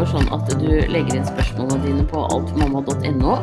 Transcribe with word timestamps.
foregår 0.00 0.14
sånn 0.16 0.30
at 0.32 0.52
du 0.60 0.70
legger 0.88 1.18
inn 1.18 1.26
spørsmålene 1.28 1.84
dine 1.84 2.04
på 2.08 2.20
altmamma.no. 2.32 3.34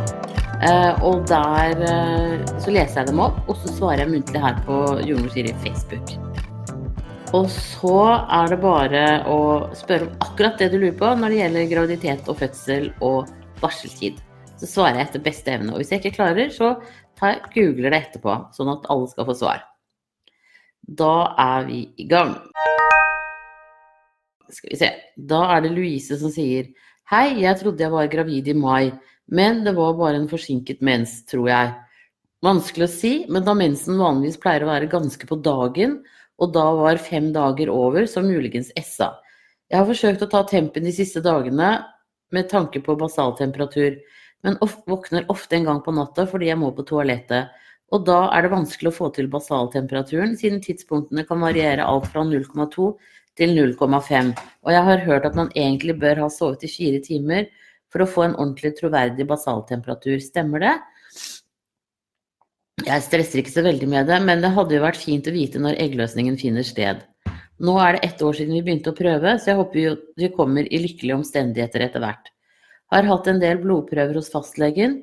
Eh, 0.65 1.03
og 1.05 1.27
der 1.29 1.83
eh, 1.85 2.45
så 2.57 2.73
leser 2.73 3.01
jeg 3.03 3.09
dem 3.11 3.21
opp, 3.21 3.37
og 3.45 3.59
så 3.61 3.73
svarer 3.75 4.01
jeg 4.03 4.13
muntlig 4.15 4.41
her 4.41 4.57
på 4.65 4.77
Jordmor 5.05 5.29
Siri 5.35 5.53
Facebook. 5.61 6.15
Og 7.37 7.45
så 7.51 7.99
er 8.39 8.49
det 8.49 8.59
bare 8.63 9.03
å 9.29 9.39
spørre 9.77 10.07
om 10.07 10.15
akkurat 10.25 10.57
det 10.57 10.71
du 10.73 10.79
lurer 10.79 10.97
på 10.97 11.11
når 11.19 11.29
det 11.29 11.41
gjelder 11.41 11.71
graviditet 11.75 12.31
og 12.31 12.39
fødsel 12.39 12.89
og 13.05 13.29
barseltid. 13.61 14.17
Så 14.57 14.71
svarer 14.71 15.01
jeg 15.01 15.11
etter 15.11 15.25
beste 15.27 15.53
evne. 15.53 15.75
Og 15.75 15.83
hvis 15.83 15.93
jeg 15.93 16.01
ikke 16.01 16.17
klarer, 16.17 16.49
så 16.49 16.73
jeg, 17.21 17.43
googler 17.53 17.93
det 17.93 18.01
etterpå, 18.07 18.39
sånn 18.55 18.73
at 18.73 18.89
alle 18.89 19.11
skal 19.11 19.29
få 19.29 19.37
svar. 19.37 19.65
Da 20.87 21.13
er 21.37 21.69
vi 21.69 21.83
i 22.01 22.07
gang. 22.09 22.33
Skal 24.49 24.71
vi 24.71 24.79
se. 24.79 24.91
Da 25.15 25.41
er 25.55 25.65
det 25.65 25.73
Louise 25.75 26.17
som 26.19 26.31
sier 26.31 26.69
Hei, 27.11 27.39
jeg 27.39 27.59
trodde 27.61 27.83
jeg 27.83 27.93
var 27.93 28.09
gravid 28.11 28.49
i 28.51 28.55
mai, 28.55 28.91
men 29.31 29.61
det 29.63 29.73
var 29.77 29.93
bare 29.95 30.19
en 30.19 30.27
forsinket 30.27 30.81
mens, 30.83 31.21
tror 31.27 31.47
jeg. 31.47 31.69
Vanskelig 32.43 32.83
å 32.83 32.91
si, 32.91 33.11
men 33.31 33.45
da 33.47 33.55
mensen 33.57 33.99
vanligvis 33.99 34.39
pleier 34.43 34.65
å 34.65 34.69
være 34.69 34.89
ganske 34.91 35.29
på 35.29 35.37
dagen, 35.39 36.01
og 36.37 36.51
da 36.53 36.65
var 36.75 36.99
fem 37.01 37.31
dager 37.33 37.71
over, 37.71 38.05
så 38.11 38.21
muligens 38.25 38.73
essa. 38.75 39.13
Jeg 39.71 39.79
har 39.79 39.87
forsøkt 39.87 40.25
å 40.25 40.29
ta 40.31 40.43
tempen 40.47 40.83
de 40.83 40.93
siste 40.95 41.23
dagene 41.23 41.71
med 42.35 42.51
tanke 42.51 42.83
på 42.83 42.97
basaltemperatur, 42.99 43.97
men 44.43 44.59
våkner 44.61 45.31
ofte 45.31 45.57
en 45.57 45.71
gang 45.71 45.79
på 45.83 45.95
natta 45.95 46.27
fordi 46.29 46.51
jeg 46.51 46.59
må 46.59 46.73
på 46.75 46.85
toalettet. 46.91 47.55
Og 47.95 48.03
da 48.03 48.25
er 48.35 48.43
det 48.43 48.51
vanskelig 48.51 48.91
å 48.91 48.97
få 48.97 49.09
til 49.15 49.29
basaltemperaturen, 49.31 50.35
siden 50.39 50.59
tidspunktene 50.63 51.23
kan 51.27 51.39
variere 51.39 51.87
alt 51.87 52.09
fra 52.11 52.25
0,2 52.27 52.91
til 53.37 53.53
0,5. 53.55 54.33
Og 54.65 54.73
jeg 54.73 54.85
har 54.89 55.03
hørt 55.05 55.25
at 55.29 55.37
man 55.37 55.51
egentlig 55.55 55.97
bør 56.01 56.23
ha 56.25 56.29
sovet 56.33 56.65
i 56.67 56.71
fire 56.71 57.01
timer 57.03 57.47
for 57.93 58.03
å 58.03 58.09
få 58.09 58.25
en 58.27 58.37
ordentlig 58.37 58.75
troverdig 58.79 59.27
basaltemperatur. 59.29 60.17
Stemmer 60.23 60.65
det? 60.65 60.75
Jeg 62.85 63.03
stresser 63.07 63.41
ikke 63.41 63.55
så 63.55 63.63
veldig 63.65 63.87
med 63.89 64.09
det, 64.09 64.17
men 64.23 64.43
det 64.43 64.53
hadde 64.53 64.75
jo 64.77 64.83
vært 64.83 65.01
fint 65.01 65.27
å 65.27 65.33
vite 65.33 65.61
når 65.61 65.79
eggløsningen 65.81 66.37
finner 66.39 66.65
sted. 66.67 67.01
Nå 67.57 67.73
er 67.81 67.95
det 67.95 68.05
ett 68.05 68.21
år 68.21 68.35
siden 68.37 68.53
vi 68.53 68.63
begynte 68.67 68.91
å 68.93 68.97
prøve, 68.97 69.33
så 69.41 69.51
jeg 69.51 69.57
håper 69.57 70.01
vi 70.21 70.29
kommer 70.35 70.67
i 70.69 70.81
lykkelige 70.83 71.17
omstendigheter 71.17 71.87
etter 71.87 72.03
hvert. 72.03 72.29
Har 72.93 73.07
hatt 73.09 73.29
en 73.31 73.41
del 73.41 73.57
blodprøver 73.63 74.19
hos 74.19 74.29
fastlegen 74.31 74.99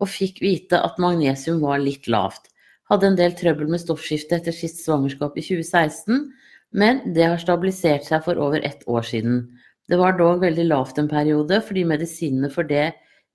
og 0.00 0.08
fikk 0.10 0.40
vite 0.42 0.80
at 0.80 0.96
magnesium 1.02 1.60
var 1.62 1.82
litt 1.82 2.08
lavt. 2.10 2.48
Hadde 2.88 3.10
en 3.10 3.18
del 3.18 3.36
trøbbel 3.36 3.68
med 3.68 3.82
stoffskifte 3.82 4.38
etter 4.38 4.56
sist 4.56 4.80
svangerskap 4.86 5.36
i 5.36 5.44
2016, 5.44 6.30
men 6.74 7.00
det 7.14 7.26
har 7.26 7.40
stabilisert 7.40 8.06
seg 8.06 8.24
for 8.24 8.40
over 8.40 8.64
ett 8.66 8.84
år 8.88 9.06
siden. 9.06 9.42
Det 9.88 9.96
var 9.96 10.18
dog 10.18 10.42
veldig 10.44 10.66
lavt 10.68 10.98
en 11.00 11.08
periode, 11.08 11.60
fordi 11.64 11.84
medisinene 11.88 12.50
for 12.52 12.68
det 12.68 12.90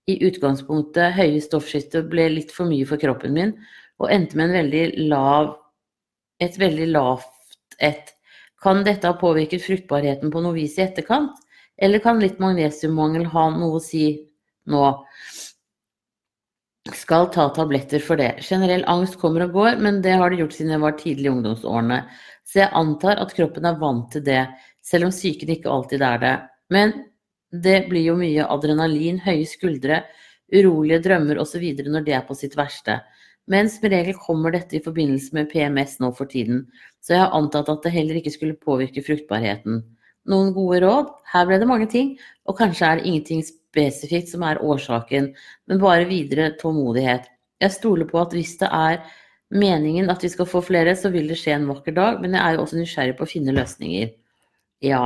i 0.09 0.20
utgangspunktet 0.28 1.16
høye 1.16 1.42
stoffskiftet 1.42 2.09
ble 2.11 2.28
litt 2.36 2.52
for 2.54 2.70
mye 2.70 2.86
for 2.86 3.02
kroppen 3.02 3.34
min, 3.34 3.54
og 4.02 4.11
endte 4.11 4.38
med 4.38 4.54
veldig 4.54 4.84
lav, 5.09 5.54
et 6.44 6.58
veldig 6.59 6.89
lavt 6.92 7.58
et. 7.81 8.11
Kan 8.64 8.84
dette 8.86 9.08
ha 9.08 9.17
påvirket 9.20 9.64
fruktbarheten 9.64 10.31
på 10.31 10.44
noe 10.44 10.56
vis 10.56 10.78
i 10.78 10.86
etterkant, 10.86 11.34
eller 11.78 12.04
kan 12.04 12.22
litt 12.22 12.39
magnesiummangel 12.44 13.26
ha 13.34 13.48
noe 13.56 13.80
å 13.80 13.84
si 13.84 14.06
nå? 14.70 14.84
Skal 16.92 17.30
ta 17.31 17.45
tabletter 17.56 18.02
for 18.03 18.20
det. 18.20 18.42
Generell 18.44 18.84
angst 18.92 19.16
kommer 19.22 19.45
og 19.45 19.53
går, 19.56 19.78
men 19.80 20.02
det 20.03 20.17
har 20.20 20.30
det 20.30 20.42
gjort 20.42 20.56
siden 20.58 20.73
jeg 20.76 20.84
var 20.84 20.98
tidlig 21.00 21.30
i 21.30 21.31
ungdomsårene. 21.31 22.02
Så 22.44 22.60
jeg 22.60 22.76
antar 22.76 23.21
at 23.23 23.32
kroppen 23.38 23.70
er 23.70 23.80
vant 23.80 24.10
til 24.11 24.26
det, 24.26 24.42
selv 24.83 25.08
om 25.08 25.14
psyken 25.16 25.54
ikke 25.55 25.72
alltid 25.72 26.04
er 26.04 26.20
det. 26.20 26.33
Men 26.76 26.92
det 27.64 27.86
blir 27.88 28.04
jo 28.10 28.17
mye 28.20 28.49
adrenalin, 28.52 29.22
høye 29.23 29.48
skuldre, 29.48 30.02
urolige 30.52 30.99
drømmer 31.08 31.39
osv. 31.39 31.64
når 31.88 32.04
det 32.04 32.17
er 32.20 32.27
på 32.27 32.36
sitt 32.36 32.60
verste. 32.60 32.99
Men 33.48 33.72
som 33.72 33.88
regel 33.88 34.20
kommer 34.20 34.52
dette 34.52 34.76
i 34.76 34.83
forbindelse 34.83 35.32
med 35.36 35.49
PMS 35.55 35.98
nå 36.04 36.11
for 36.20 36.27
tiden, 36.27 36.66
så 36.99 37.16
jeg 37.16 37.23
har 37.23 37.36
antatt 37.39 37.72
at 37.72 37.83
det 37.83 37.95
heller 37.95 38.20
ikke 38.20 38.36
skulle 38.36 38.60
påvirke 38.60 39.04
fruktbarheten. 39.08 39.83
Noen 40.27 40.52
gode 40.55 40.83
råd? 40.83 41.16
Her 41.32 41.48
ble 41.48 41.64
det 41.64 41.67
mange 41.67 41.88
ting, 41.92 42.16
og 42.48 42.60
kanskje 42.60 42.88
er 42.88 42.99
det 42.99 43.08
ingenting 43.08 43.43
spesifikt 43.73 44.30
som 44.30 44.45
er 44.45 44.61
årsaken, 44.61 45.34
men 45.67 45.82
bare 45.82 46.06
videre 46.10 46.54
tålmodighet. 46.61 47.26
Jeg 47.64 47.73
stoler 47.73 48.08
på 48.10 48.22
at 48.22 48.34
hvis 48.36 48.56
det 48.61 48.70
er 48.70 49.02
meningen 49.54 50.10
at 50.14 50.23
vi 50.23 50.32
skal 50.34 50.50
få 50.50 50.61
flere, 50.66 50.95
så 50.98 51.11
vil 51.14 51.30
det 51.30 51.39
skje 51.42 51.58
en 51.58 51.67
vakker 51.70 51.95
dag, 51.98 52.22
men 52.22 52.38
jeg 52.38 52.44
er 52.44 52.58
jo 52.58 52.64
også 52.66 52.80
nysgjerrig 52.80 53.17
på 53.17 53.26
å 53.26 53.34
finne 53.34 53.56
løsninger. 53.56 54.14
Ja. 54.84 55.04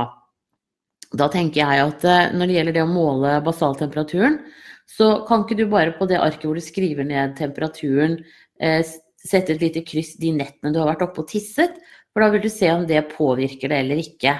Da 1.16 1.28
tenker 1.32 1.62
jeg 1.62 1.84
at 1.88 2.04
eh, 2.04 2.32
når 2.36 2.48
det 2.48 2.56
gjelder 2.56 2.76
det 2.76 2.84
å 2.84 2.90
måle 2.90 3.36
basaltemperaturen, 3.44 4.40
så 4.88 5.22
kan 5.28 5.44
ikke 5.44 5.56
du 5.56 5.66
bare 5.70 5.94
på 5.96 6.08
det 6.08 6.20
arket 6.20 6.48
hvor 6.48 6.58
du 6.58 6.64
skriver 6.64 7.06
ned 7.08 7.36
temperaturen, 7.38 8.18
eh, 8.60 8.82
sette 9.18 9.54
et 9.54 9.62
lite 9.64 9.84
kryss 9.86 10.14
de 10.20 10.32
nettene 10.36 10.72
du 10.72 10.80
har 10.80 10.90
vært 10.92 11.06
oppe 11.08 11.24
og 11.24 11.30
tisset, 11.30 11.76
for 12.12 12.24
da 12.24 12.30
vil 12.32 12.44
du 12.44 12.50
se 12.52 12.70
om 12.72 12.86
det 12.88 13.08
påvirker 13.12 13.72
det 13.72 13.82
eller 13.84 14.00
ikke. 14.02 14.36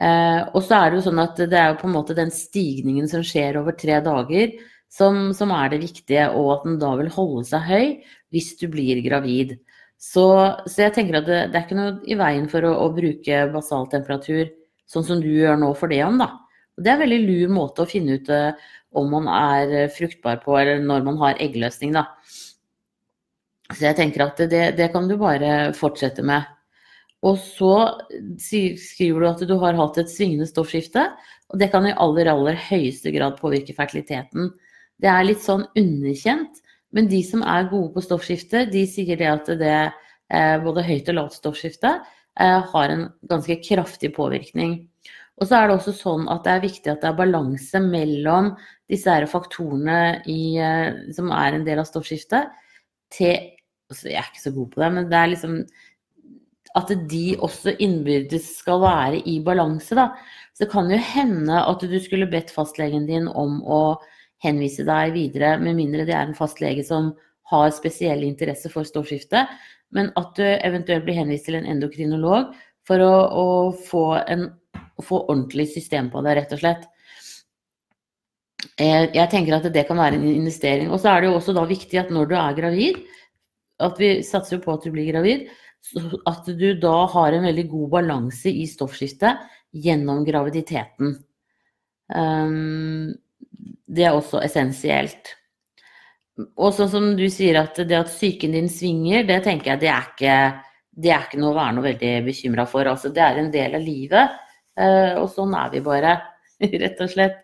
Eh, 0.00 0.40
og 0.54 0.62
så 0.64 0.78
er 0.78 0.90
det 0.90 1.00
jo 1.00 1.06
sånn 1.08 1.20
at 1.22 1.40
det 1.50 1.58
er 1.58 1.72
jo 1.72 1.80
på 1.82 1.88
en 1.88 1.96
måte 1.96 2.16
den 2.16 2.32
stigningen 2.32 3.08
som 3.10 3.24
skjer 3.26 3.58
over 3.60 3.76
tre 3.76 3.98
dager, 4.04 4.54
som, 4.92 5.30
som 5.36 5.52
er 5.56 5.72
det 5.72 5.82
viktige, 5.84 6.28
og 6.36 6.48
at 6.56 6.64
den 6.66 6.80
da 6.80 6.94
vil 7.00 7.12
holde 7.12 7.44
seg 7.48 7.68
høy 7.68 7.86
hvis 8.32 8.54
du 8.60 8.66
blir 8.72 9.00
gravid. 9.04 9.56
Så, 10.02 10.26
så 10.66 10.86
jeg 10.86 10.94
tenker 10.96 11.20
at 11.20 11.28
det, 11.28 11.40
det, 11.52 11.58
er 11.58 11.66
ikke 11.66 11.78
noe 11.78 11.96
i 12.10 12.18
veien 12.18 12.48
for 12.50 12.66
å, 12.66 12.72
å 12.84 12.92
bruke 12.94 13.44
basaltemperatur 13.52 14.48
sånn 14.90 15.06
som 15.06 15.20
du 15.22 15.30
gjør 15.30 15.60
nå 15.60 15.70
for 15.78 15.92
det 15.92 16.02
om, 16.04 16.18
da. 16.20 16.32
Og 16.76 16.84
det 16.84 16.90
er 16.90 16.96
en 16.96 17.04
veldig 17.04 17.20
lur 17.22 17.52
måte 17.54 17.84
å 17.84 17.88
finne 17.88 18.18
ut 18.18 18.30
eh, 18.32 18.64
om 18.98 19.12
man 19.12 19.28
er 19.30 19.76
eh, 19.84 19.92
fruktbar 19.92 20.42
på, 20.42 20.56
eller 20.58 20.82
når 20.84 21.06
man 21.06 21.20
har 21.22 21.40
eggløsning, 21.40 21.94
da. 21.96 22.08
Så 23.72 23.86
jeg 23.86 23.96
tenker 23.96 24.26
at 24.26 24.42
det, 24.52 24.64
det 24.76 24.90
kan 24.92 25.06
du 25.08 25.14
bare 25.20 25.70
fortsette 25.76 26.24
med. 26.26 26.44
Og 27.22 27.38
så 27.38 27.74
skriver 28.10 29.22
du 29.22 29.28
at 29.28 29.42
du 29.46 29.54
har 29.62 29.78
hatt 29.78 30.00
et 30.02 30.10
svingende 30.10 30.48
stoffskifte, 30.48 31.06
og 31.52 31.60
det 31.60 31.70
kan 31.70 31.86
i 31.86 31.94
aller, 31.94 32.30
aller 32.32 32.58
høyeste 32.58 33.12
grad 33.14 33.38
påvirke 33.38 33.76
fertiliteten. 33.76 34.50
Det 35.02 35.10
er 35.10 35.26
litt 35.26 35.42
sånn 35.44 35.64
underkjent, 35.78 36.62
men 36.92 37.08
de 37.10 37.22
som 37.24 37.44
er 37.46 37.70
gode 37.70 37.92
på 37.94 38.04
stoffskifte, 38.04 38.66
de 38.72 38.82
sier 38.90 39.18
det 39.18 39.28
at 39.30 39.52
det 39.60 39.76
eh, 39.78 40.56
både 40.64 40.84
høyt 40.86 41.12
og 41.12 41.18
lavt 41.18 41.38
stoffskifte 41.38 41.94
eh, 41.94 42.58
har 42.72 42.92
en 42.92 43.06
ganske 43.30 43.58
kraftig 43.64 44.12
påvirkning. 44.16 44.80
Og 45.40 45.48
så 45.48 45.58
er 45.58 45.68
det 45.68 45.78
også 45.78 45.94
sånn 45.96 46.28
at 46.30 46.44
det 46.44 46.52
er 46.52 46.66
viktig 46.66 46.92
at 46.92 47.02
det 47.02 47.08
er 47.08 47.18
balanse 47.18 47.80
mellom 47.82 48.52
disse 48.92 49.14
faktorene 49.30 50.00
i, 50.28 50.58
eh, 50.60 51.00
som 51.16 51.32
er 51.34 51.56
en 51.56 51.66
del 51.66 51.80
av 51.82 51.88
stoffskiftet, 51.88 52.52
til 53.12 53.36
altså 53.92 54.08
Jeg 54.08 54.16
er 54.16 54.28
ikke 54.30 54.40
så 54.40 54.54
god 54.56 54.68
på 54.72 54.80
det, 54.80 54.86
men 54.96 55.08
det 55.10 55.16
er 55.18 55.26
liksom 55.28 55.56
at 56.78 56.92
de 57.10 57.24
også 57.44 57.74
innbyrdes 57.84 58.46
skal 58.62 58.80
være 58.82 59.20
i 59.28 59.38
balanse, 59.44 59.96
da. 59.98 60.10
Så 60.52 60.64
det 60.64 60.72
kan 60.72 60.90
jo 60.92 60.98
hende 61.00 61.58
at 61.60 61.84
du 61.84 61.98
skulle 62.00 62.30
bedt 62.30 62.52
fastlegen 62.52 63.06
din 63.08 63.28
om 63.28 63.60
å 63.64 63.82
henvise 64.42 64.84
deg 64.86 65.14
videre, 65.14 65.56
med 65.60 65.78
mindre 65.78 66.06
det 66.08 66.16
er 66.16 66.26
en 66.26 66.36
fastlege 66.36 66.84
som 66.86 67.12
har 67.52 67.72
spesiell 67.74 68.24
interesse 68.26 68.70
for 68.72 68.88
stoffskifte, 68.88 69.44
men 69.92 70.10
at 70.18 70.32
du 70.38 70.44
eventuelt 70.44 71.04
blir 71.06 71.18
henvist 71.20 71.46
til 71.48 71.58
en 71.58 71.68
endokrinolog 71.68 72.52
for 72.88 73.02
å, 73.04 73.12
å 73.28 73.46
få, 73.90 74.06
en, 74.24 74.48
få 75.04 75.22
ordentlig 75.26 75.68
system 75.74 76.08
på 76.12 76.24
det, 76.24 76.36
rett 76.40 76.54
og 76.56 76.62
slett. 76.62 76.88
Eh, 78.80 79.10
jeg 79.12 79.28
tenker 79.30 79.58
at 79.58 79.68
det 79.74 79.84
kan 79.88 80.00
være 80.00 80.18
en 80.18 80.28
investering. 80.32 80.90
Og 80.90 81.02
så 81.02 81.12
er 81.12 81.22
det 81.22 81.30
jo 81.30 81.36
også 81.38 81.54
da 81.56 81.66
viktig 81.68 82.00
at 82.00 82.12
når 82.14 82.30
du 82.30 82.36
er 82.38 82.56
gravid, 82.56 83.02
at 83.82 84.00
vi 84.00 84.14
satser 84.26 84.62
på 84.62 84.74
at 84.74 84.86
du 84.86 84.92
blir 84.94 85.10
gravid, 85.10 85.46
at 86.26 86.46
du 86.46 86.68
da 86.80 86.94
har 87.10 87.34
en 87.34 87.46
veldig 87.46 87.66
god 87.70 87.90
balanse 87.96 88.50
i 88.50 88.64
stoffskiftet 88.70 89.42
gjennom 89.72 90.24
graviditeten. 90.24 91.14
Um, 92.12 93.12
det 93.92 94.06
er 94.08 94.16
også 94.16 94.42
essensielt. 94.44 95.34
Og 96.56 96.72
sånn 96.76 96.90
som 96.92 97.08
du 97.16 97.26
sier 97.32 97.58
at 97.60 97.76
det 97.88 97.98
at 97.98 98.12
psyken 98.12 98.56
din 98.56 98.70
svinger, 98.72 99.26
det 99.28 99.42
tenker 99.44 99.74
jeg 99.74 99.82
det 99.82 99.90
er 99.92 100.08
ikke, 100.08 100.36
det 101.04 101.12
er 101.12 101.26
ikke 101.26 101.40
noe 101.42 101.52
å 101.52 101.58
være 101.58 101.76
noe 101.76 101.88
veldig 101.90 102.12
bekymra 102.28 102.66
for. 102.68 102.88
Altså, 102.88 103.12
det 103.12 103.24
er 103.24 103.40
en 103.40 103.52
del 103.52 103.76
av 103.78 103.84
livet, 103.84 104.36
uh, 104.80 105.14
og 105.20 105.28
sånn 105.34 105.56
er 105.58 105.72
vi 105.74 105.84
bare, 105.84 106.18
rett 106.84 107.02
og 107.04 107.12
slett. 107.12 107.42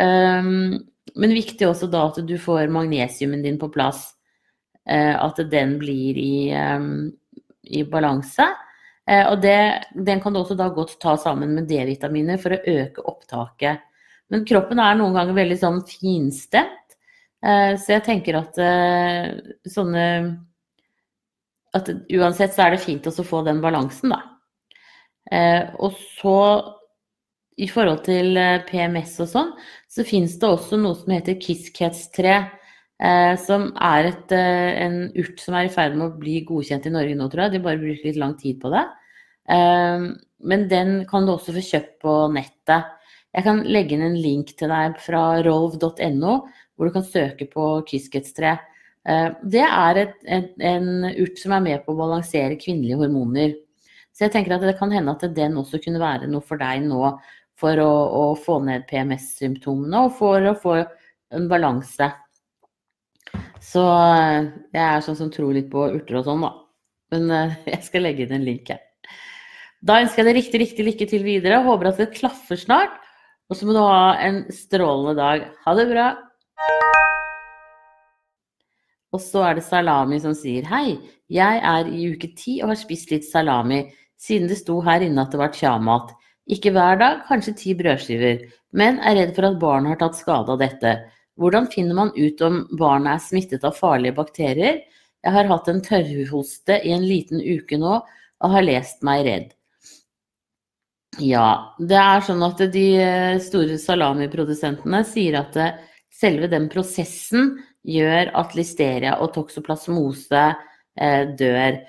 Um, 0.00 0.80
men 1.20 1.34
viktig 1.34 1.66
også 1.66 1.90
da 1.90 2.06
at 2.08 2.20
du 2.26 2.36
får 2.38 2.70
magnesiumen 2.72 3.42
din 3.44 3.58
på 3.60 3.70
plass. 3.72 4.12
At 4.90 5.36
den 5.52 5.74
blir 5.78 6.16
i, 6.18 6.50
i 7.76 7.84
balanse. 7.88 8.46
Uh, 9.10 9.24
og 9.32 9.40
det, 9.44 9.56
den 9.94 10.20
kan 10.22 10.34
du 10.34 10.42
også 10.42 10.56
da 10.58 10.68
godt 10.74 10.98
ta 11.02 11.16
sammen 11.20 11.54
med 11.56 11.68
D-vitaminer 11.70 12.40
for 12.42 12.56
å 12.56 12.60
øke 12.74 13.06
opptaket. 13.10 13.86
Men 14.30 14.44
kroppen 14.46 14.82
er 14.82 14.98
noen 14.98 15.16
ganger 15.16 15.38
veldig 15.38 15.58
sånn 15.62 15.80
finstemt. 15.88 16.76
Uh, 17.44 17.74
så 17.80 17.96
jeg 17.96 18.04
tenker 18.04 18.36
at 18.36 18.58
sånne 19.72 20.04
At 21.72 21.86
uansett 21.88 22.52
så 22.52 22.66
er 22.66 22.74
det 22.74 22.82
fint 22.82 23.06
å 23.06 23.24
få 23.24 23.44
den 23.46 23.60
balansen, 23.62 24.10
da. 24.10 24.18
og 25.78 25.94
så 26.18 26.40
i 27.60 27.68
forhold 27.68 28.04
til 28.06 28.38
eh, 28.40 28.62
PMS 28.68 29.18
og 29.24 29.30
sånn, 29.30 29.52
så 29.90 30.06
fins 30.06 30.38
det 30.40 30.48
også 30.48 30.78
noe 30.80 30.96
som 30.98 31.12
heter 31.12 31.38
Kiskets-tre. 31.42 32.38
Eh, 33.00 33.34
som 33.40 33.70
er 33.80 34.10
et, 34.10 34.32
eh, 34.36 34.84
en 34.84 34.96
urt 35.16 35.40
som 35.40 35.54
er 35.56 35.64
i 35.64 35.72
ferd 35.72 35.94
med 35.96 36.10
å 36.10 36.18
bli 36.20 36.42
godkjent 36.44 36.86
i 36.86 36.92
Norge 36.92 37.16
nå, 37.16 37.30
tror 37.30 37.46
jeg. 37.46 37.52
De 37.52 37.64
bare 37.64 37.80
bruker 37.80 38.10
litt 38.10 38.20
lang 38.20 38.34
tid 38.36 38.60
på 38.60 38.72
det. 38.74 38.84
Eh, 39.48 40.08
men 40.40 40.68
den 40.68 41.06
kan 41.06 41.24
du 41.24 41.32
også 41.32 41.54
få 41.56 41.64
kjøpt 41.64 41.94
på 42.04 42.16
nettet. 42.34 42.84
Jeg 43.32 43.46
kan 43.46 43.62
legge 43.64 43.94
inn 43.94 44.02
en 44.02 44.18
link 44.20 44.52
til 44.58 44.68
deg 44.68 44.98
fra 45.00 45.40
rolv.no, 45.46 46.34
hvor 46.76 46.88
du 46.88 46.92
kan 46.92 47.06
søke 47.06 47.48
på 47.48 47.70
Kiskets-tre. 47.88 48.58
Eh, 49.08 49.28
det 49.48 49.64
er 49.64 49.96
et, 50.04 50.16
en, 50.26 50.48
en 50.60 51.10
urt 51.14 51.38
som 51.40 51.52
er 51.56 51.64
med 51.64 51.84
på 51.84 51.94
å 51.94 52.00
balansere 52.02 52.58
kvinnelige 52.60 53.00
hormoner. 53.00 53.54
Så 54.12 54.26
jeg 54.26 54.34
tenker 54.34 54.58
at 54.58 54.64
det 54.66 54.76
kan 54.78 54.92
hende 54.92 55.14
at 55.14 55.24
den 55.34 55.56
også 55.56 55.80
kunne 55.80 56.02
være 56.02 56.28
noe 56.28 56.44
for 56.44 56.60
deg 56.60 56.82
nå 56.84 57.14
for 57.60 57.80
å, 57.80 57.92
å 58.20 58.24
få 58.36 58.58
ned 58.66 58.84
PMS-symptomene 58.90 60.04
og 60.04 60.18
for 60.18 60.50
å 60.50 60.56
få 60.58 60.74
en 60.80 61.46
balanse. 61.48 62.10
Så 63.60 63.82
eh, 63.84 64.48
jeg 64.72 64.84
er 64.86 65.04
sånn 65.04 65.18
som 65.18 65.32
tror 65.32 65.52
litt 65.56 65.68
på 65.72 65.84
urter 65.92 66.20
og 66.20 66.26
sånn, 66.28 66.46
da. 66.46 66.54
Men 67.12 67.34
eh, 67.36 67.58
jeg 67.74 67.82
skal 67.88 68.06
legge 68.06 68.26
inn 68.26 68.38
en 68.38 68.46
link 68.46 68.72
her. 68.72 68.82
Da 69.80 70.00
ønsker 70.02 70.22
jeg 70.22 70.28
deg 70.28 70.40
riktig, 70.40 70.60
riktig 70.64 70.88
lykke 70.88 71.08
til 71.08 71.24
videre. 71.24 71.62
Håper 71.64 71.92
at 71.92 72.00
det 72.00 72.10
klaffer 72.16 72.58
snart. 72.60 72.98
Og 73.50 73.58
så 73.58 73.66
må 73.66 73.74
du 73.74 73.80
ha 73.82 74.16
en 74.22 74.44
strålende 74.54 75.16
dag. 75.18 75.46
Ha 75.64 75.76
det 75.78 75.86
bra. 75.90 76.10
Og 79.10 79.22
så 79.22 79.42
er 79.48 79.58
det 79.58 79.66
Salami 79.66 80.20
som 80.22 80.36
sier 80.38 80.66
hei, 80.70 81.00
jeg 81.30 81.62
er 81.66 81.88
i 81.90 82.10
uke 82.12 82.30
ti 82.38 82.60
og 82.62 82.70
har 82.72 82.78
spist 82.78 83.10
litt 83.10 83.26
salami 83.26 83.84
siden 84.20 84.46
det 84.50 84.60
sto 84.60 84.76
her 84.86 85.02
inne 85.02 85.24
at 85.24 85.34
det 85.34 85.40
var 85.40 85.54
tjamat. 85.54 86.12
Ikke 86.50 86.72
hver 86.74 86.98
dag, 87.00 87.24
kanskje 87.28 87.56
ti 87.58 87.74
brødskiver, 87.78 88.44
men 88.74 88.98
er 89.06 89.16
redd 89.18 89.34
for 89.36 89.48
at 89.48 89.58
barn 89.62 89.88
har 89.90 89.98
tatt 90.00 90.18
skade 90.18 90.54
av 90.54 90.60
dette. 90.62 90.94
Hvordan 91.38 91.68
finner 91.72 91.96
man 91.96 92.10
ut 92.16 92.40
om 92.44 92.64
barnet 92.78 93.16
er 93.16 93.22
smittet 93.24 93.64
av 93.64 93.76
farlige 93.78 94.16
bakterier? 94.16 94.82
Jeg 95.20 95.36
har 95.36 95.48
hatt 95.50 95.68
en 95.68 95.82
tørrhoste 95.84 96.80
i 96.86 96.92
en 96.96 97.06
liten 97.06 97.42
uke 97.44 97.78
nå 97.80 97.98
og 98.00 98.54
har 98.54 98.64
lest 98.64 99.04
meg 99.06 99.24
redd. 99.28 99.48
Ja, 101.20 101.74
det 101.76 101.98
er 101.98 102.22
sånn 102.24 102.42
at 102.46 102.60
de 102.72 102.84
eh, 103.02 103.38
store 103.42 103.76
salamiprodusentene 103.82 105.02
sier 105.04 105.40
at 105.42 105.56
eh, 105.58 105.80
selve 106.20 106.48
den 106.48 106.68
prosessen 106.72 107.56
gjør 107.82 108.30
at 108.38 108.54
listeria 108.56 109.16
og 109.20 109.32
toksoplasmose 109.34 110.44
eh, 110.46 111.24
dør. 111.36 111.80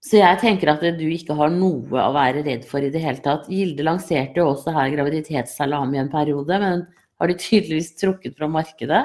Så 0.00 0.18
jeg 0.18 0.40
tenker 0.40 0.72
at 0.72 0.84
du 0.96 1.06
ikke 1.12 1.36
har 1.36 1.52
noe 1.52 2.02
å 2.02 2.12
være 2.16 2.42
redd 2.44 2.64
for 2.68 2.84
i 2.84 2.90
det 2.92 3.02
hele 3.04 3.20
tatt. 3.24 3.48
Gilde 3.52 3.84
lanserte 3.86 4.40
jo 4.40 4.50
også 4.54 4.72
her 4.74 4.92
graviditetssalami 4.96 6.00
en 6.00 6.12
periode, 6.12 6.60
men 6.60 6.86
har 7.20 7.30
de 7.30 7.36
tydeligvis 7.38 7.94
trukket 8.00 8.36
fra 8.38 8.48
markedet. 8.50 9.04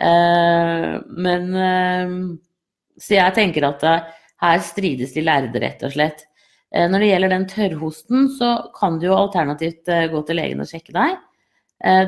Eh, 0.00 0.94
men 1.06 1.54
eh, 1.54 2.14
Så 3.00 3.16
jeg 3.16 3.34
tenker 3.36 3.66
at 3.68 3.84
eh, 3.86 4.08
her 4.44 4.62
strides 4.64 5.14
de 5.14 5.24
lærde, 5.24 5.60
rett 5.62 5.82
og 5.86 5.94
slett. 5.94 6.26
Når 6.74 7.00
det 7.00 7.06
gjelder 7.06 7.30
den 7.30 7.44
tørrhosten, 7.46 8.24
så 8.34 8.48
kan 8.74 8.96
du 8.98 9.04
jo 9.06 9.14
alternativt 9.14 9.86
gå 10.10 10.22
til 10.26 10.36
legen 10.40 10.58
og 10.58 10.66
sjekke 10.66 10.90
deg. 10.90 11.12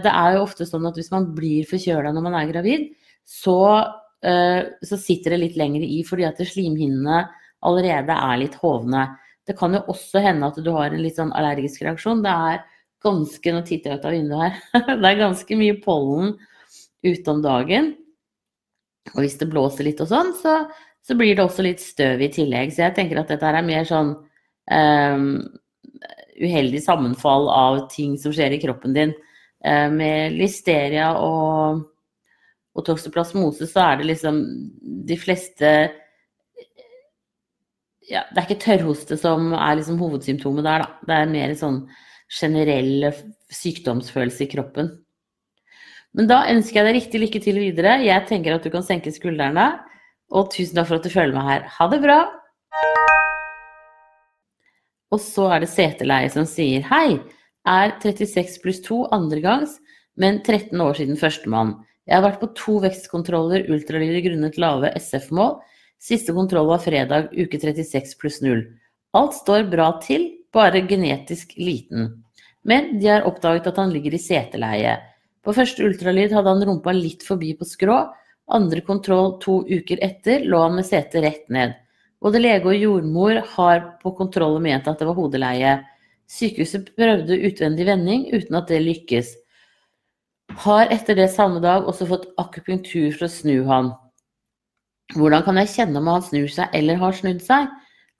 Det 0.02 0.10
er 0.10 0.34
jo 0.34 0.40
ofte 0.42 0.66
sånn 0.66 0.88
at 0.90 0.98
hvis 0.98 1.12
man 1.12 1.28
blir 1.36 1.68
forkjøla 1.70 2.10
når 2.10 2.24
man 2.24 2.34
er 2.34 2.48
gravid, 2.50 2.88
så, 3.22 3.54
så 4.26 4.98
sitter 4.98 5.36
det 5.36 5.38
litt 5.44 5.60
lenger 5.60 5.86
i 5.86 6.00
fordi 6.08 6.26
at 6.26 6.42
slimhinnene 6.50 7.20
allerede 7.62 8.18
er 8.26 8.42
litt 8.42 8.58
hovne. 8.58 9.06
Det 9.46 9.54
kan 9.54 9.78
jo 9.78 9.84
også 9.94 10.24
hende 10.26 10.50
at 10.50 10.58
du 10.58 10.72
har 10.74 10.90
en 10.90 11.04
litt 11.06 11.22
sånn 11.22 11.30
allergisk 11.38 11.86
reaksjon. 11.86 12.26
Det 12.26 12.34
er 12.50 12.64
ganske 13.04 13.52
Nå 13.52 13.62
titter 13.66 13.92
jeg 13.92 14.00
ut 14.00 14.08
av 14.08 14.14
vinduet 14.14 14.42
her. 14.42 14.82
Det 15.02 15.10
er 15.10 15.20
ganske 15.20 15.58
mye 15.58 15.78
pollen 15.84 16.34
ute 17.06 17.32
om 17.32 17.42
dagen. 17.44 17.92
Og 19.14 19.22
hvis 19.22 19.38
det 19.40 19.50
blåser 19.50 19.86
litt 19.86 20.00
og 20.02 20.10
sånn, 20.10 20.32
så, 20.38 20.56
så, 21.04 21.14
blir 21.18 21.36
det 21.36 21.44
også 21.44 21.64
litt 21.66 21.82
støv 21.82 22.24
i 22.24 22.30
tillegg. 22.32 22.72
Så 22.74 22.86
jeg 22.86 22.96
tenker 22.96 23.20
at 23.20 23.30
dette 23.30 23.46
er 23.46 23.66
mer 23.66 23.86
sånn 23.86 24.14
um, 24.16 25.28
uheldig 26.36 26.82
sammenfall 26.84 27.46
av 27.52 27.84
ting 27.92 28.16
som 28.20 28.34
skjer 28.34 28.56
i 28.56 28.62
kroppen 28.64 28.96
din. 28.96 29.14
Uh, 29.62 29.86
med 29.92 30.34
listeria 30.36 31.12
og, 31.20 31.84
og 32.76 32.88
toksoplasmose 32.88 33.68
så 33.70 33.84
er 33.84 34.00
det 34.00 34.10
liksom 34.10 34.42
de 35.06 35.16
fleste 35.20 35.70
ja, 38.06 38.22
det 38.30 38.38
er 38.38 38.44
ikke 38.44 38.62
tørrhoste 38.62 39.16
som 39.18 39.48
er 39.56 39.78
liksom 39.78 39.96
hovedsymptomet 39.98 40.66
der, 40.66 40.84
da. 40.84 41.06
Det 41.08 41.16
er 41.16 41.32
mer 41.32 41.54
sånn 41.58 41.80
generell 42.32 43.10
sykdomsfølelse 43.52 44.46
i 44.46 44.50
kroppen. 44.50 44.90
Men 46.16 46.30
da 46.30 46.44
ønsker 46.50 46.80
jeg 46.80 46.86
deg 46.88 46.96
riktig 46.96 47.20
lykke 47.20 47.42
til 47.44 47.60
videre. 47.60 47.98
Jeg 48.04 48.24
tenker 48.28 48.56
at 48.56 48.64
du 48.64 48.72
kan 48.72 48.84
senke 48.86 49.12
skuldrene. 49.12 49.68
Og 50.34 50.50
tusen 50.54 50.78
takk 50.78 50.88
for 50.88 50.98
at 50.98 51.06
du 51.06 51.12
følger 51.12 51.36
meg 51.36 51.48
her. 51.50 51.66
Ha 51.76 51.88
det 51.92 52.00
bra! 52.02 52.20
Og 55.14 55.20
så 55.22 55.46
er 55.54 55.62
det 55.62 55.70
seteleie 55.70 56.30
som 56.32 56.48
sier 56.48 56.82
hei. 56.88 57.20
Er 57.66 57.94
36 58.02 58.58
pluss 58.62 58.80
2 58.86 59.04
andregangs, 59.14 59.76
men 60.18 60.40
13 60.42 60.80
år 60.82 60.98
siden 60.98 61.20
førstemann. 61.20 61.76
Jeg 62.06 62.18
har 62.18 62.26
vært 62.26 62.42
på 62.42 62.50
to 62.58 62.76
vekstkontroller, 62.82 63.68
ultralyder 63.70 64.22
grunnet 64.24 64.58
lave 64.62 64.92
SF-mål 64.98 65.56
Siste 66.02 66.34
kontroll 66.36 66.68
var 66.68 66.82
fredag 66.84 67.32
uke 67.32 67.58
36 67.58 68.16
pluss 68.20 68.42
0. 68.44 68.60
Alt 69.16 69.36
står 69.38 69.66
bra 69.72 69.88
til, 70.04 70.28
bare 70.54 70.82
genetisk 70.88 71.54
liten. 71.56 72.12
Men 72.66 72.96
de 73.00 73.08
har 73.08 73.26
oppdaget 73.28 73.68
at 73.70 73.78
han 73.78 73.92
ligger 73.94 74.14
i 74.16 74.20
seteleie. 74.22 74.96
På 75.46 75.54
første 75.54 75.84
ultralyd 75.86 76.34
hadde 76.34 76.50
han 76.50 76.64
rumpa 76.66 76.94
litt 76.96 77.22
forbi 77.26 77.52
på 77.58 77.66
skrå. 77.68 78.00
Andre 78.56 78.82
kontroll 78.86 79.36
to 79.42 79.60
uker 79.66 80.02
etter 80.02 80.46
lå 80.46 80.62
han 80.64 80.78
med 80.78 80.86
setet 80.86 81.22
rett 81.22 81.48
ned. 81.52 81.76
Både 82.22 82.40
lege 82.40 82.70
og 82.72 82.80
jordmor 82.80 83.42
har 83.54 83.82
på 84.02 84.10
kontroll 84.18 84.58
ment 84.62 84.88
at 84.90 84.98
det 84.98 85.06
var 85.06 85.18
hodeleie. 85.18 85.76
Sykehuset 86.26 86.90
prøvde 86.98 87.38
utvendig 87.46 87.86
vending 87.86 88.26
uten 88.32 88.58
at 88.58 88.70
det 88.72 88.82
lykkes. 88.82 89.30
Har 90.66 90.90
etter 90.94 91.18
det 91.18 91.28
samme 91.34 91.62
dag 91.62 91.86
også 91.86 92.08
fått 92.10 92.26
akupunktur 92.40 93.12
for 93.14 93.28
å 93.28 93.30
snu 93.30 93.56
han. 93.68 93.92
Hvordan 95.14 95.44
kan 95.46 95.58
jeg 95.62 95.74
kjenne 95.74 96.00
om 96.02 96.10
han 96.10 96.24
snur 96.26 96.50
seg 96.50 96.72
eller 96.74 96.98
har 96.98 97.14
snudd 97.14 97.42
seg? 97.44 97.70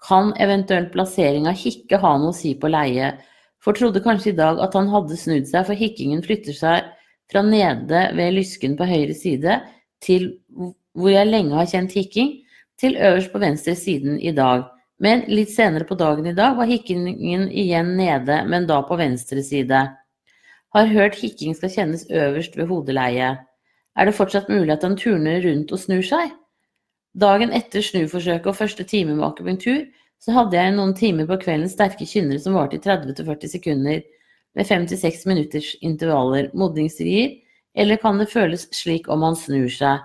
Kan 0.06 0.32
eventuelt 0.38 0.92
plasseringa 0.94 1.50
hikke 1.56 1.98
ha 2.02 2.12
noe 2.20 2.30
å 2.30 2.36
si 2.36 2.54
på 2.58 2.70
leie? 2.70 3.14
For 3.62 3.74
trodde 3.74 4.02
kanskje 4.04 4.30
i 4.30 4.38
dag 4.38 4.60
at 4.62 4.76
han 4.78 4.90
hadde 4.92 5.18
snudd 5.18 5.48
seg, 5.50 5.66
for 5.66 5.74
hikkingen 5.74 6.22
flytter 6.22 6.54
seg 6.54 6.86
fra 7.32 7.42
nede 7.42 8.04
ved 8.14 8.36
lysken 8.36 8.76
på 8.78 8.86
høyre 8.86 9.16
side 9.18 9.58
til 10.04 10.28
hvor 10.96 11.10
jeg 11.10 11.28
lenge 11.28 11.56
har 11.58 11.66
kjent 11.68 11.96
hikking, 11.96 12.32
til 12.78 12.96
øverst 13.00 13.32
på 13.32 13.40
venstre 13.40 13.74
siden 13.76 14.20
i 14.20 14.32
dag. 14.36 14.66
Men 15.02 15.24
litt 15.28 15.50
senere 15.52 15.84
på 15.88 15.96
dagen 15.98 16.28
i 16.28 16.36
dag 16.36 16.54
var 16.56 16.68
hikkingen 16.70 17.48
igjen 17.50 17.94
nede, 17.98 18.42
men 18.48 18.68
da 18.68 18.82
på 18.86 18.96
venstre 19.00 19.42
side. 19.44 19.82
Har 20.76 20.90
hørt 20.92 21.18
hikking 21.18 21.56
skal 21.56 21.72
kjennes 21.72 22.06
øverst 22.12 22.56
ved 22.56 22.68
hodeleie. 22.70 23.34
Er 23.96 24.08
det 24.08 24.16
fortsatt 24.16 24.48
mulig 24.52 24.72
at 24.76 24.84
han 24.84 24.96
turner 25.00 25.40
rundt 25.44 25.72
og 25.72 25.80
snur 25.80 26.04
seg? 26.04 26.32
Dagen 27.16 27.54
etter 27.56 27.84
snuforsøket 27.84 28.50
og 28.50 28.58
første 28.58 28.84
time 28.84 29.14
med 29.16 29.24
akupunktur, 29.24 29.86
så 30.20 30.34
hadde 30.36 30.58
jeg 30.58 30.74
noen 30.76 30.92
timer 30.96 31.28
på 31.28 31.38
kvelden 31.44 31.70
sterke 31.70 32.06
kynnere 32.08 32.42
som 32.42 32.56
varte 32.56 32.76
i 32.76 32.82
30-40 32.82 33.52
sekunder, 33.56 34.02
med 34.56 34.68
5-6 34.68 35.26
minutters 35.28 35.74
intervaller. 35.84 36.50
Modningsrier, 36.56 37.34
eller 37.76 38.00
kan 38.00 38.20
det 38.20 38.30
føles 38.32 38.66
slik 38.72 39.08
om 39.12 39.24
han 39.26 39.36
snur 39.36 39.68
seg? 39.72 40.04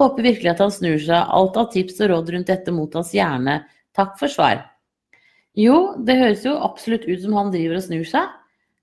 Håper 0.00 0.26
virkelig 0.26 0.50
at 0.54 0.62
han 0.64 0.74
snur 0.74 0.98
seg. 0.98 1.30
Alt 1.30 1.58
av 1.60 1.70
tips 1.74 2.00
og 2.02 2.10
råd 2.10 2.32
rundt 2.34 2.50
dette 2.50 2.74
mot 2.74 2.94
hans 2.98 3.12
hjerne. 3.14 3.60
Takk 3.94 4.16
for 4.18 4.32
svar. 4.32 4.64
Jo, 5.58 5.92
det 6.00 6.16
høres 6.18 6.46
jo 6.46 6.56
absolutt 6.64 7.04
ut 7.06 7.20
som 7.22 7.36
han 7.36 7.52
driver 7.54 7.78
og 7.78 7.86
snur 7.86 8.06
seg. 8.08 8.30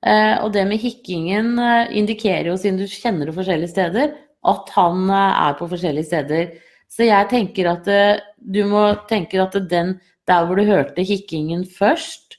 Eh, 0.08 0.36
og 0.40 0.54
det 0.56 0.64
med 0.70 0.80
hikkingen 0.80 1.58
eh, 1.60 1.92
indikerer 2.00 2.52
jo, 2.52 2.58
siden 2.60 2.80
du 2.80 2.88
kjenner 2.88 3.28
det 3.28 3.36
forskjellige 3.36 3.74
steder, 3.74 4.14
at 4.48 4.72
han 4.78 5.10
eh, 5.10 5.40
er 5.50 5.58
på 5.60 5.68
forskjellige 5.72 6.08
steder. 6.08 6.54
Så 6.90 7.06
jeg 7.06 7.30
tenker 7.32 7.70
at 7.72 7.88
eh, 7.92 8.22
du 8.38 8.64
må 8.70 8.84
tenke 9.10 9.40
at 9.42 9.56
den 9.70 9.98
der 10.30 10.46
hvor 10.46 10.60
du 10.60 10.66
hørte 10.68 11.06
hikkingen 11.06 11.64
først, 11.70 12.38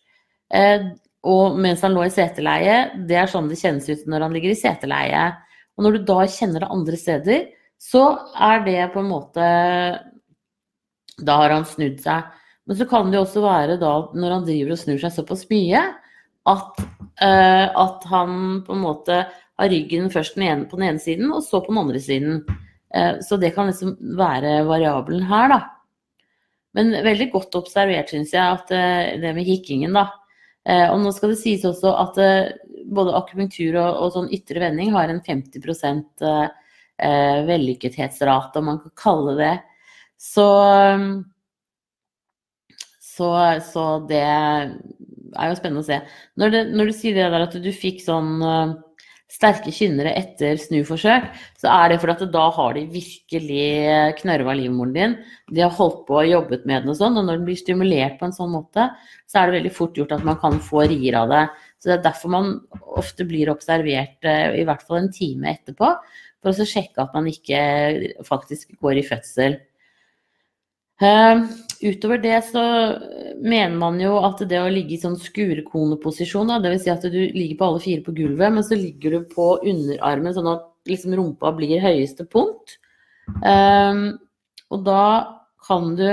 eh, 0.54 0.90
og 1.26 1.58
mens 1.60 1.82
han 1.84 1.94
lå 1.94 2.06
i 2.06 2.12
seteleie, 2.12 2.90
det 3.08 3.18
er 3.20 3.30
sånn 3.30 3.50
det 3.50 3.60
kjennes 3.60 3.88
ut 3.90 4.06
når 4.08 4.24
han 4.24 4.34
ligger 4.36 4.54
i 4.54 4.58
seteleie. 4.58 5.24
Og 5.76 5.84
når 5.84 5.98
du 5.98 6.06
da 6.08 6.24
kjenner 6.28 6.64
det 6.64 6.70
andre 6.72 7.00
steder, 7.00 7.42
så 7.80 8.04
er 8.36 8.64
det 8.66 8.78
på 8.92 9.00
en 9.00 9.08
måte 9.08 9.44
Da 11.20 11.36
har 11.36 11.52
han 11.52 11.66
snudd 11.68 11.98
seg. 12.00 12.28
Men 12.64 12.78
så 12.78 12.86
kan 12.88 13.10
det 13.10 13.18
jo 13.18 13.26
også 13.26 13.42
være 13.44 13.76
da, 13.80 13.92
når 14.16 14.32
han 14.32 14.46
driver 14.46 14.72
og 14.72 14.80
snur 14.80 15.00
seg 15.02 15.12
såpass 15.12 15.42
mye, 15.50 15.82
at, 16.48 16.80
uh, 17.20 17.66
at 17.66 18.06
han 18.08 18.62
på 18.64 18.72
en 18.72 18.84
måte 18.84 19.18
har 19.28 19.68
ryggen 19.68 20.08
først 20.12 20.38
på 20.38 20.78
den 20.78 20.86
ene 20.86 21.02
siden, 21.02 21.32
og 21.34 21.42
så 21.44 21.60
på 21.60 21.74
den 21.74 21.82
andre 21.82 22.00
siden. 22.00 22.38
Eh, 22.94 23.20
så 23.22 23.38
det 23.40 23.52
kan 23.54 23.70
liksom 23.70 23.96
være 24.18 24.60
variabelen 24.68 25.26
her, 25.30 25.52
da. 25.52 25.60
Men 26.76 26.92
veldig 27.02 27.30
godt 27.32 27.56
observert, 27.58 28.10
syns 28.12 28.34
jeg, 28.34 28.58
at 28.58 28.70
eh, 28.74 29.20
det 29.22 29.34
med 29.36 29.46
hikkingen, 29.46 29.96
da. 29.98 30.06
Eh, 30.68 30.86
og 30.90 31.00
nå 31.02 31.12
skal 31.14 31.32
det 31.32 31.40
sies 31.40 31.64
også 31.66 31.94
at 31.98 32.20
både 32.90 33.14
akupunktur 33.16 33.78
og, 33.80 34.02
og 34.04 34.14
sånn 34.14 34.30
ytre 34.34 34.62
vending 34.62 34.92
har 34.94 35.10
en 35.10 35.22
50 35.24 35.62
eh, 36.20 37.40
vellykkethetsrate, 37.48 38.60
om 38.60 38.72
man 38.72 38.80
kan 38.84 38.96
kalle 38.98 39.36
det. 39.38 39.56
Så, 40.20 40.46
så, 43.00 43.28
så 43.64 43.84
det 44.10 44.20
er 44.20 44.74
jo 45.48 45.56
spennende 45.56 45.82
å 45.84 45.86
se. 45.86 46.00
Når, 46.40 46.52
det, 46.52 46.62
når, 46.74 46.90
du 46.90 46.98
sier 46.98 47.16
det 47.16 47.30
der 47.32 47.46
at 47.46 47.56
du 47.56 47.70
fikk 47.72 48.02
sånn 48.04 48.42
sterke 49.30 49.72
kynnere 49.74 50.12
etter 50.18 50.58
snuforsøk, 50.58 51.28
så 51.60 51.70
er 51.70 51.92
det 51.92 52.00
fordi 52.02 52.16
at 52.16 52.32
da 52.34 52.46
har 52.56 52.74
de 52.76 52.82
virkelig 52.90 53.68
knørva 54.20 54.56
livmoren 54.58 54.94
din. 54.96 55.16
De 55.54 55.62
har 55.62 55.74
holdt 55.76 56.02
på 56.08 56.18
og 56.18 56.28
jobbet 56.28 56.66
med 56.66 56.82
den 56.82 56.92
og 56.92 56.98
sånn, 56.98 57.18
og 57.20 57.26
når 57.28 57.38
den 57.38 57.46
blir 57.48 57.60
stimulert 57.60 58.18
på 58.18 58.28
en 58.28 58.36
sånn 58.36 58.52
måte, 58.54 58.88
så 59.30 59.40
er 59.40 59.48
det 59.48 59.60
veldig 59.60 59.74
fort 59.76 60.00
gjort 60.00 60.16
at 60.18 60.26
man 60.26 60.40
kan 60.42 60.58
få 60.64 60.84
rier 60.90 61.20
av 61.20 61.30
det. 61.30 61.44
Så 61.78 61.92
det 61.92 61.96
er 61.98 62.06
derfor 62.10 62.34
man 62.34 62.52
ofte 63.00 63.26
blir 63.28 63.52
observert 63.52 64.26
uh, 64.26 64.52
i 64.58 64.66
hvert 64.68 64.84
fall 64.84 65.04
en 65.04 65.12
time 65.14 65.54
etterpå, 65.54 65.94
for 66.40 66.50
å 66.52 66.68
sjekke 66.68 67.04
at 67.04 67.16
man 67.16 67.28
ikke 67.30 67.60
faktisk 68.26 68.74
går 68.80 69.00
i 69.00 69.06
fødsel. 69.06 69.60
Utover 71.80 72.18
det 72.20 72.42
så 72.44 72.62
mener 73.40 73.76
man 73.80 73.96
jo 74.02 74.18
at 74.20 74.42
det 74.48 74.58
å 74.60 74.68
ligge 74.68 74.98
i 74.98 75.00
sånn 75.00 75.16
skurekoneposisjon, 75.16 76.52
dvs. 76.60 76.82
Si 76.84 76.90
at 76.92 77.06
du 77.08 77.20
ligger 77.32 77.56
på 77.56 77.68
alle 77.70 77.80
fire 77.80 78.04
på 78.04 78.14
gulvet, 78.18 78.52
men 78.52 78.66
så 78.66 78.76
ligger 78.76 79.16
du 79.16 79.30
på 79.32 79.46
underarmen 79.64 80.36
sånn 80.36 80.50
at 80.50 80.66
liksom 80.90 81.14
rumpa 81.16 81.54
blir 81.56 81.80
høyeste 81.80 82.26
punkt. 82.28 82.76
Um, 83.40 84.18
og 84.68 84.84
da 84.84 85.04
kan 85.64 85.94
du 85.96 86.10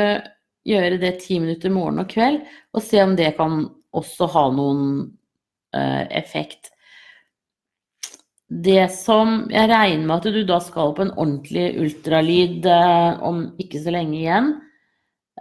gjøre 0.67 0.99
det 1.01 1.17
ti 1.25 1.39
minutter 1.41 1.73
morgen 1.73 1.99
og 2.03 2.09
kveld, 2.11 2.41
og 2.71 2.83
se 2.83 3.03
om 3.03 3.15
det 3.19 3.33
kan 3.35 3.65
også 3.97 4.29
ha 4.31 4.45
noen 4.55 4.87
uh, 5.75 6.03
effekt. 6.07 6.71
Det 8.47 8.85
som 8.95 9.49
jeg 9.51 9.67
regner 9.67 10.05
med 10.07 10.15
at 10.21 10.31
du 10.31 10.39
da 10.47 10.61
skal 10.63 10.95
på 10.95 11.03
en 11.03 11.13
ordentlig 11.17 11.67
ultralyd 11.83 12.67
uh, 12.71 13.19
om 13.27 13.49
ikke 13.59 13.83
så 13.83 13.91
lenge 13.95 14.15
igjen. 14.21 14.53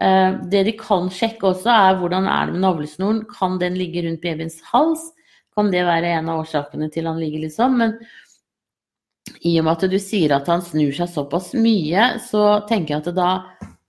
Eh, 0.00 0.36
det 0.52 0.62
de 0.68 0.74
kan 0.78 1.08
sjekke 1.12 1.50
også, 1.52 1.70
er 1.72 2.00
hvordan 2.00 2.28
er 2.28 2.48
det 2.48 2.56
med 2.56 2.64
navlesnoren. 2.64 3.22
Kan 3.30 3.58
den 3.62 3.78
ligge 3.78 4.04
rundt 4.06 4.22
babyens 4.24 4.58
hals? 4.72 5.10
Kan 5.56 5.72
det 5.72 5.86
være 5.88 6.12
en 6.18 6.30
av 6.32 6.42
årsakene 6.44 6.90
til 6.92 7.08
han 7.08 7.20
ligger, 7.20 7.46
liksom? 7.46 7.78
Men 7.80 7.96
i 9.42 9.56
og 9.60 9.66
med 9.66 9.72
at 9.76 9.90
du 9.90 9.98
sier 10.00 10.36
at 10.36 10.48
han 10.50 10.62
snur 10.64 10.92
seg 10.94 11.08
såpass 11.10 11.52
mye, 11.58 12.12
så 12.22 12.60
tenker 12.68 12.96
jeg 12.96 13.04
at 13.06 13.16
da, 13.16 13.30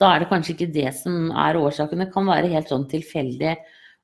da 0.01 0.13
er 0.13 0.23
det 0.23 0.31
kanskje 0.31 0.55
ikke 0.55 0.71
det 0.73 0.93
som 0.97 1.29
er 1.31 1.59
årsaken. 1.59 2.05
Det 2.05 2.13
kan 2.13 2.29
være 2.29 2.53
helt 2.55 2.71
sånn 2.71 2.87
tilfeldig. 2.89 3.57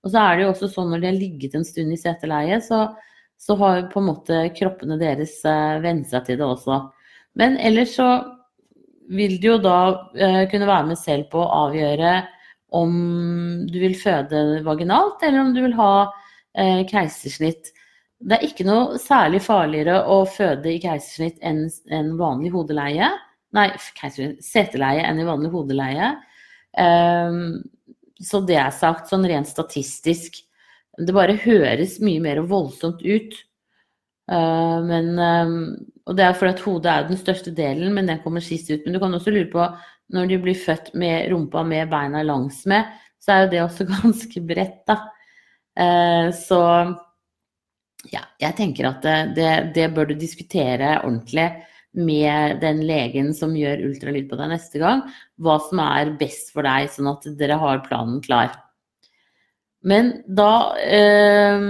Og 0.03 0.12
så 0.12 0.19
er 0.19 0.36
det 0.36 0.45
jo 0.45 0.51
også 0.51 0.69
sånn 0.74 0.91
når 0.91 1.01
de 1.01 1.10
har 1.10 1.17
ligget 1.17 1.57
en 1.57 1.65
stund 1.67 1.95
i 1.95 2.00
seteleie, 2.00 2.60
så 2.62 2.86
så 3.45 3.55
har 3.60 3.88
på 3.91 4.00
en 4.00 4.07
måte 4.07 4.38
kroppene 4.57 4.98
deres 5.01 5.39
uh, 5.48 5.81
vent 5.83 6.07
seg 6.07 6.27
til 6.27 6.39
det 6.39 6.48
også. 6.48 6.79
Men 7.39 7.57
ellers 7.60 7.98
så 7.98 8.07
vil 9.12 9.38
du 9.41 9.50
jo 9.53 9.60
da 9.62 9.77
eh, 10.15 10.43
kunne 10.51 10.69
være 10.69 10.89
med 10.91 11.00
selv 11.00 11.29
på 11.31 11.41
å 11.41 11.51
avgjøre 11.67 12.15
om 12.74 12.93
du 13.69 13.77
vil 13.81 13.95
føde 14.00 14.63
vaginalt, 14.65 15.22
eller 15.22 15.43
om 15.43 15.53
du 15.53 15.62
vil 15.62 15.75
ha 15.77 15.93
eh, 16.57 16.81
keisersnitt. 16.89 17.69
Det 18.24 18.38
er 18.38 18.48
ikke 18.48 18.65
noe 18.65 18.98
særlig 19.01 19.43
farligere 19.43 20.00
å 20.10 20.24
føde 20.29 20.72
i 20.72 20.79
keisersnitt 20.81 21.41
enn 21.45 21.65
en 21.93 22.13
vanlig 22.19 22.53
hodeleie. 22.55 23.12
Nei, 23.53 23.67
seteleie 24.41 25.03
enn 25.05 25.22
i 25.22 25.27
vanlig 25.27 25.51
hodeleie. 25.53 26.15
Um, 26.74 27.60
så 28.24 28.41
det 28.48 28.57
er 28.57 28.72
sagt 28.74 29.12
sånn 29.12 29.27
rent 29.29 29.50
statistisk. 29.51 30.39
Det 30.98 31.13
bare 31.13 31.36
høres 31.43 32.00
mye 32.01 32.22
mer 32.24 32.41
voldsomt 32.48 33.03
ut. 33.03 33.36
Uh, 34.32 34.80
men, 34.88 35.10
um, 35.20 35.56
og 36.08 36.15
det 36.18 36.25
er 36.25 36.38
fordi 36.38 36.53
at 36.56 36.63
hodet 36.63 36.92
er 36.92 37.08
den 37.10 37.20
største 37.20 37.51
delen, 37.56 37.92
men 37.96 38.08
den 38.08 38.22
kommer 38.24 38.44
sist 38.44 38.72
ut. 38.72 38.84
Men 38.86 38.96
du 38.96 39.01
kan 39.03 39.15
også 39.15 39.34
lure 39.34 39.50
på, 39.51 39.65
når 40.13 40.30
de 40.30 40.39
blir 40.44 40.60
født 40.60 40.94
med 41.00 41.32
rumpa 41.32 41.63
med 41.68 41.92
beina 41.92 42.24
langsmed, 42.27 42.92
så 43.24 43.34
er 43.34 43.44
jo 43.44 43.51
det 43.53 43.63
også 43.63 43.89
ganske 43.98 44.46
bredt, 44.48 44.80
da. 44.89 45.00
Uh, 45.74 46.30
så 46.38 46.62
ja, 48.12 48.25
jeg 48.42 48.56
tenker 48.58 48.89
at 48.89 49.06
det, 49.36 49.51
det, 49.75 49.88
bør 49.96 50.12
du 50.12 50.18
diskutere 50.20 50.98
ordentlig 51.03 51.48
med 51.94 52.60
den 52.62 52.82
legen 52.88 53.32
som 53.38 53.53
gjør 53.56 53.86
ultralyd 53.88 54.27
på 54.30 54.38
deg 54.39 54.51
neste 54.51 54.82
gang. 54.82 55.06
Hva 55.42 55.60
som 55.68 55.82
er 55.84 56.15
best 56.20 56.51
for 56.56 56.65
deg, 56.65 56.89
sånn 56.92 57.12
at 57.12 57.27
dere 57.39 57.60
har 57.62 57.84
planen 57.86 58.20
klar. 58.24 58.51
Men 59.84 60.12
da 60.27 60.51
eh, 60.80 61.68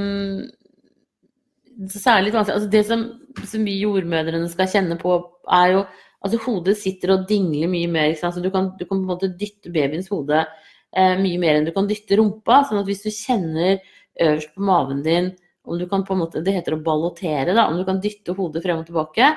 Det 1.84 2.00
vanskelig 2.00 2.38
altså 2.40 2.70
Det 2.72 2.84
som, 2.88 3.04
som, 3.44 3.64
vi 3.66 3.80
jordmødrene 3.82 4.50
skal 4.52 4.70
kjenne 4.72 4.98
på, 5.02 5.20
er 5.52 5.78
jo 5.78 5.86
Altså 6.24 6.38
hodet 6.46 6.78
sitter 6.80 7.12
og 7.12 7.26
dingler 7.28 7.68
mye 7.68 7.90
mer. 7.92 8.14
Så 8.16 8.40
du 8.40 8.48
kan, 8.48 8.70
du 8.80 8.86
kan, 8.86 8.96
på 8.96 9.02
en 9.02 9.10
måte 9.10 9.28
dytte 9.36 9.68
babyens 9.76 10.08
hode 10.08 10.38
eh, 10.40 11.18
mye 11.20 11.40
mer 11.42 11.58
enn 11.58 11.68
du 11.68 11.74
kan 11.76 11.90
dytte 11.90 12.16
rumpa. 12.16 12.62
sånn 12.64 12.80
at 12.80 12.88
hvis 12.88 13.04
du 13.04 13.10
kjenner 13.12 13.82
øverst 14.24 14.54
på 14.56 14.64
maven 14.64 15.02
din 15.04 15.34
om 15.68 15.76
du 15.76 15.84
kan 15.92 16.06
på 16.08 16.16
en 16.16 16.22
måte, 16.22 16.40
Det 16.40 16.54
heter 16.56 16.78
å 16.78 16.80
ballottere, 16.86 17.52
da. 17.52 17.68
Om 17.68 17.76
du 17.76 17.84
kan 17.84 18.00
dytte 18.00 18.38
hodet 18.38 18.64
frem 18.64 18.80
og 18.80 18.88
tilbake, 18.88 19.34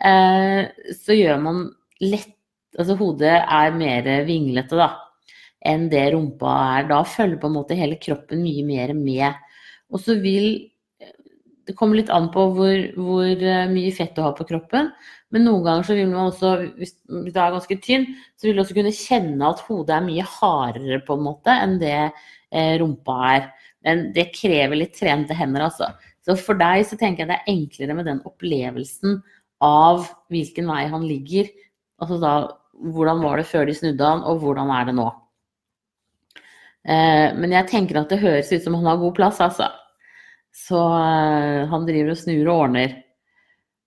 eh, 0.00 0.72
så 0.96 1.18
gjør 1.18 1.44
man 1.44 1.66
lett 2.00 2.32
Altså 2.80 2.96
hodet 2.96 3.36
er 3.36 3.74
mer 3.76 4.06
vinglete, 4.24 4.72
da 4.80 4.88
enn 5.66 5.88
det 5.92 6.10
rumpa 6.14 6.52
er. 6.76 6.86
Da 6.90 7.02
følger 7.06 7.40
på 7.40 7.50
en 7.50 7.56
måte 7.56 7.78
hele 7.78 7.98
kroppen 8.02 8.42
mye 8.44 8.64
mer 8.66 8.94
med. 8.98 9.38
Og 9.92 10.02
så 10.02 10.16
vil 10.22 10.71
Det 11.72 11.78
kommer 11.78 11.96
litt 11.96 12.10
an 12.12 12.26
på 12.34 12.42
hvor, 12.52 12.80
hvor, 13.00 13.24
eh, 13.24 13.70
mye 13.72 13.92
fett 13.96 14.12
du 14.12 14.20
har 14.20 14.34
på 14.36 14.44
kroppen. 14.44 14.90
Men 15.32 15.46
noen 15.48 15.64
ganger 15.64 15.86
så 15.88 15.96
vil 15.96 16.10
man 16.10 16.28
også, 16.28 16.50
hvis 16.76 16.92
du 17.08 17.30
er 17.32 17.54
ganske 17.54 17.78
tynn, 17.80 18.04
så 18.36 18.44
vil 18.44 18.58
du 18.58 18.62
også 18.62 18.76
kunne 18.76 18.92
kjenne 18.92 19.48
at 19.48 19.62
hodet 19.64 19.96
er 19.96 20.04
mye 20.04 20.26
hardere 20.28 21.00
på 21.06 21.16
en 21.16 21.24
måte 21.24 21.54
enn 21.56 21.78
det 21.80 21.96
eh, 21.96 22.74
rumpa 22.82 23.18
er. 23.30 23.46
Men 23.88 24.10
det 24.12 24.28
krever 24.36 24.76
litt 24.76 24.98
trente 24.98 25.34
hender, 25.34 25.64
altså. 25.70 25.88
Så 26.22 26.36
for 26.38 26.60
deg 26.60 26.84
så 26.86 26.98
tenker 27.00 27.24
jeg 27.24 27.32
det 27.32 27.38
er 27.40 27.54
enklere 27.54 27.96
med 27.96 28.06
den 28.10 28.20
opplevelsen 28.28 29.22
av 29.64 30.04
hvilken 30.30 30.68
vei 30.68 30.84
han 30.92 31.08
ligger. 31.08 31.48
Altså 32.02 32.20
da 32.20 32.34
hvordan 32.92 33.24
var 33.24 33.40
det 33.40 33.48
før 33.48 33.66
de 33.68 33.74
snudde 33.78 34.06
han, 34.06 34.24
og 34.28 34.42
hvordan 34.42 34.70
er 34.74 34.88
det 34.88 34.94
nå? 34.98 35.08
Eh, 36.82 37.28
men 37.38 37.54
jeg 37.54 37.70
tenker 37.70 38.00
at 38.00 38.10
det 38.10 38.20
høres 38.22 38.50
ut 38.52 38.64
som 38.64 38.76
han 38.78 38.90
har 38.90 39.00
god 39.00 39.16
plass, 39.16 39.40
altså. 39.40 39.70
Så 40.52 40.78
eh, 40.78 41.62
han 41.70 41.88
driver 41.88 42.12
og 42.12 42.20
snur 42.20 42.44
og 42.44 42.66
ordner. 42.66 42.98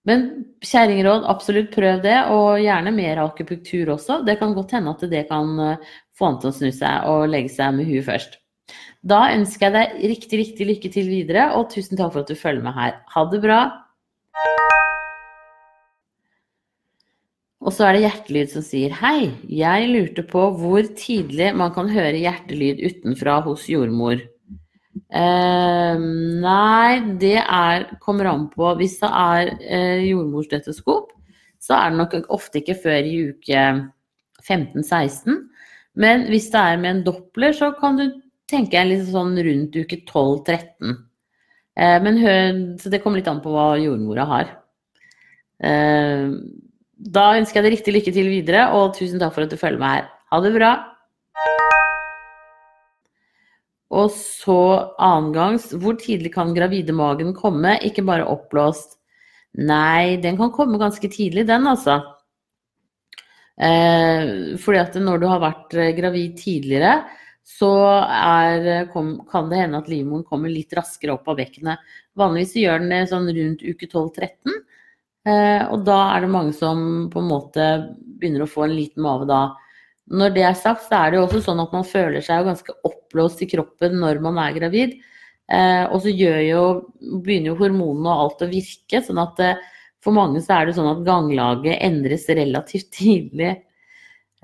Men 0.06 0.26
kjerringråd, 0.66 1.26
absolutt 1.30 1.72
prøv 1.74 2.02
det, 2.04 2.18
og 2.34 2.62
gjerne 2.62 2.94
mer 2.94 3.22
akupunktur 3.24 3.96
også. 3.96 4.20
Det 4.26 4.38
kan 4.42 4.54
godt 4.58 4.76
hende 4.78 4.94
at 4.94 5.06
det 5.10 5.24
kan 5.32 5.54
eh, 5.62 5.94
få 6.18 6.30
han 6.30 6.42
til 6.42 6.52
å 6.52 6.58
snu 6.60 6.74
seg 6.74 7.08
og 7.10 7.30
legge 7.32 7.54
seg 7.54 7.78
med 7.78 7.90
huet 7.90 8.06
først. 8.10 8.38
Da 9.06 9.28
ønsker 9.36 9.70
jeg 9.70 9.74
deg 9.76 10.12
riktig, 10.14 10.38
riktig 10.42 10.70
lykke 10.70 10.94
til 10.94 11.10
videre, 11.10 11.50
og 11.58 11.70
tusen 11.74 11.98
takk 11.98 12.14
for 12.14 12.26
at 12.26 12.30
du 12.30 12.38
følger 12.38 12.66
med 12.66 12.78
her. 12.78 12.96
Ha 13.14 13.26
det 13.30 13.42
bra. 13.44 13.60
Og 17.66 17.74
så 17.74 17.88
er 17.88 17.96
det 17.96 18.06
hjertelyd 18.06 18.52
som 18.54 18.66
sier 18.66 18.94
hei, 19.00 19.32
jeg 19.50 19.90
lurte 19.90 20.26
på 20.30 20.42
hvor 20.60 20.86
tidlig 20.98 21.50
man 21.58 21.74
kan 21.74 21.90
høre 21.90 22.22
hjertelyd 22.22 22.82
utenfra 22.86 23.40
hos 23.46 23.66
jordmor. 23.72 24.22
Eh, 25.14 26.00
nei, 26.42 27.18
det 27.22 27.38
er, 27.38 27.86
kommer 28.02 28.26
an 28.32 28.48
på 28.50 28.72
Hvis 28.80 28.98
det 29.04 29.12
er 29.14 29.52
eh, 29.62 30.06
jordmorstetoskop, 30.10 31.12
så 31.62 31.78
er 31.78 31.94
det 31.94 32.00
nok 32.00 32.32
ofte 32.34 32.62
ikke 32.62 32.78
før 32.82 33.06
i 33.06 33.20
uke 33.30 33.66
15-16. 34.46 35.38
Men 35.96 36.26
hvis 36.30 36.50
det 36.54 36.62
er 36.62 36.82
med 36.82 36.92
en 36.92 37.04
doppler, 37.06 37.54
så 37.56 37.72
kan 37.78 38.00
du 38.00 38.08
tenke 38.50 38.82
litt 38.86 39.08
sånn 39.10 39.38
rundt 39.46 39.78
uke 39.78 40.02
12-13. 40.04 40.98
Eh, 41.76 41.98
men 42.04 42.22
så 42.82 42.92
det 42.92 43.02
kommer 43.04 43.22
litt 43.22 43.32
an 43.32 43.44
på 43.46 43.54
hva 43.54 43.74
jordmora 43.82 44.28
har. 44.30 44.54
Eh, 45.64 46.28
da 46.96 47.26
ønsker 47.38 47.60
jeg 47.60 47.66
deg 47.66 47.78
riktig 47.78 47.96
lykke 47.96 48.14
til 48.16 48.30
videre, 48.32 48.68
og 48.76 48.96
tusen 48.98 49.22
takk 49.22 49.36
for 49.36 49.46
at 49.46 49.54
du 49.54 49.60
følger 49.60 49.82
med 49.82 49.98
her. 49.98 50.12
Ha 50.32 50.42
det 50.44 50.54
bra. 50.56 50.74
Og 53.94 54.10
så 54.12 54.60
annengangs, 54.98 55.70
hvor 55.78 55.98
tidlig 56.02 56.34
kan 56.34 56.56
gravide-magen 56.56 57.36
komme? 57.38 57.76
Ikke 57.86 58.06
bare 58.06 58.26
oppblåst. 58.26 58.98
Nei, 59.62 60.18
den 60.24 60.40
kan 60.40 60.52
komme 60.52 60.82
ganske 60.82 61.10
tidlig, 61.12 61.46
den 61.48 61.68
altså. 61.70 62.00
Eh, 63.56 64.58
fordi 64.60 64.82
at 64.82 64.98
når 65.00 65.22
du 65.22 65.28
har 65.32 65.44
vært 65.44 65.78
eh, 65.80 65.94
gravid 65.96 66.36
tidligere, 66.42 66.98
så 67.46 67.72
er, 68.10 68.88
kom, 68.92 69.20
kan 69.30 69.52
det 69.52 69.62
hende 69.62 69.80
at 69.80 69.90
livmoren 69.92 70.26
kommer 70.28 70.52
litt 70.52 70.74
raskere 70.76 71.14
opp 71.14 71.30
av 71.30 71.38
bekkenet. 71.40 71.84
Vanligvis 72.18 72.56
gjør 72.58 72.82
den 72.82 72.92
det 72.92 73.04
sånn 73.12 73.30
rundt 73.30 73.62
uke 73.64 73.86
12-13. 73.86 74.56
Eh, 75.26 75.62
og 75.70 75.86
da 75.86 76.00
er 76.16 76.26
det 76.26 76.32
mange 76.34 76.56
som 76.58 77.06
på 77.14 77.22
en 77.22 77.30
måte 77.30 77.70
begynner 78.18 78.44
å 78.46 78.50
få 78.50 78.66
en 78.66 78.76
liten 78.76 79.06
mave 79.06 79.30
da. 79.30 79.44
Når 80.06 80.34
det 80.36 80.44
er 80.46 80.58
sagt, 80.58 80.86
så 80.86 81.00
er 81.00 81.12
det 81.12 81.20
jo 81.20 81.26
også 81.26 81.42
sånn 81.48 81.62
at 81.64 81.74
man 81.74 81.86
føler 81.88 82.22
seg 82.26 82.46
ganske 82.46 82.76
oppblåst 82.86 83.42
i 83.42 83.50
kroppen 83.50 83.98
når 84.02 84.22
man 84.22 84.38
er 84.44 84.58
gravid. 84.58 84.98
Eh, 85.50 85.84
og 85.90 86.02
så 86.04 86.14
jo, 86.14 86.66
begynner 87.02 87.52
jo 87.52 87.60
hormonene 87.60 88.12
og 88.12 88.22
alt 88.26 88.46
å 88.46 88.52
virke, 88.52 89.02
sånn 89.06 89.22
at 89.22 89.42
eh, 89.46 89.64
for 90.06 90.14
mange 90.14 90.42
så 90.46 90.60
er 90.60 90.68
det 90.68 90.76
sånn 90.78 90.92
at 90.92 91.06
ganglaget 91.06 91.82
endres 91.86 92.28
relativt 92.30 92.92
tidlig. 93.00 93.56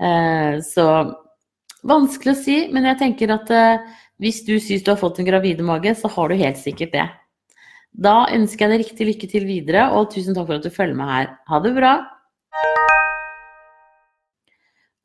Eh, 0.02 0.58
så 0.66 0.86
vanskelig 1.86 2.34
å 2.34 2.42
si, 2.42 2.58
men 2.74 2.90
jeg 2.90 3.00
tenker 3.02 3.34
at 3.34 3.50
eh, 3.54 3.90
hvis 4.22 4.42
du 4.46 4.56
syns 4.62 4.84
du 4.86 4.92
har 4.92 5.00
fått 5.00 5.18
en 5.22 5.30
gravidemage, 5.30 5.94
så 5.98 6.10
har 6.10 6.30
du 6.30 6.38
helt 6.42 6.58
sikkert 6.58 6.94
det. 6.94 7.08
Da 7.92 8.22
ønsker 8.32 8.66
jeg 8.66 8.72
deg 8.72 8.86
riktig 8.86 9.08
lykke 9.10 9.30
til 9.30 9.46
videre, 9.48 9.90
og 9.94 10.10
tusen 10.14 10.34
takk 10.34 10.48
for 10.48 10.58
at 10.58 10.66
du 10.66 10.74
følger 10.74 10.98
med 10.98 11.12
her. 11.12 11.34
Ha 11.50 11.62
det 11.62 11.74
bra! 11.76 11.96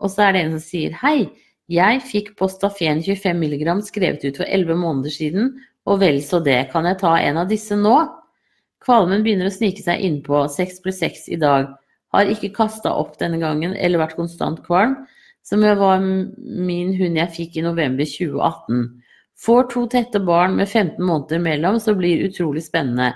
Og 0.02 0.14
så 0.14 0.28
er 0.28 0.36
det 0.36 0.44
en 0.44 0.56
som 0.58 0.64
sier 0.64 0.96
hei, 1.02 1.30
jeg 1.68 2.00
fikk 2.08 2.30
Postafen 2.40 3.02
25 3.04 3.42
mg 3.44 3.66
skrevet 3.84 4.24
ut 4.24 4.38
for 4.40 4.48
11 4.48 4.78
måneder 4.80 5.12
siden, 5.12 5.50
og 5.88 6.00
vel 6.00 6.22
så 6.24 6.40
det, 6.44 6.70
kan 6.72 6.88
jeg 6.88 7.00
ta 7.02 7.18
en 7.20 7.42
av 7.42 7.50
disse 7.52 7.76
nå? 7.76 7.98
Kvalmen 8.84 9.24
begynner 9.26 9.50
å 9.50 9.54
snike 9.54 9.84
seg 9.84 10.04
innpå, 10.04 10.46
6 10.52 10.80
pluss 10.84 11.02
6 11.04 11.26
i 11.36 11.40
dag. 11.42 11.74
Har 12.16 12.32
ikke 12.32 12.54
kasta 12.56 12.94
opp 12.96 13.18
denne 13.20 13.40
gangen 13.42 13.74
eller 13.76 14.00
vært 14.00 14.16
konstant 14.20 14.62
kvalm, 14.64 14.96
som 15.44 15.64
var 15.64 16.00
min 16.04 16.94
hund 16.96 17.20
jeg 17.20 17.34
fikk 17.36 17.60
i 17.60 17.66
november 17.66 18.08
2018. 18.08 18.88
Får 19.44 19.68
to 19.74 19.84
tette 19.92 20.24
barn 20.24 20.56
med 20.56 20.70
15 20.70 21.04
måneder 21.04 21.44
mellom, 21.44 21.82
så 21.84 21.96
blir 22.00 22.26
utrolig 22.30 22.64
spennende. 22.64 23.12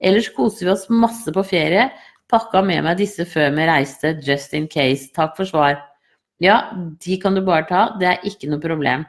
Ellers 0.00 0.30
koser 0.32 0.66
vi 0.66 0.72
oss 0.72 0.88
masse 0.88 1.32
på 1.32 1.44
ferie. 1.44 1.90
Pakka 2.32 2.64
med 2.64 2.84
meg 2.86 3.00
disse 3.00 3.28
før 3.28 3.52
vi 3.56 3.68
reiste, 3.68 4.16
just 4.24 4.56
in 4.56 4.68
case. 4.72 5.12
Takk 5.16 5.36
for 5.36 5.48
svar. 5.48 5.89
Ja, 6.40 6.72
de 6.74 7.16
kan 7.20 7.36
du 7.36 7.42
bare 7.44 7.66
ta. 7.68 7.82
Det 8.00 8.08
er 8.08 8.28
ikke 8.28 8.48
noe 8.50 8.62
problem. 8.62 9.04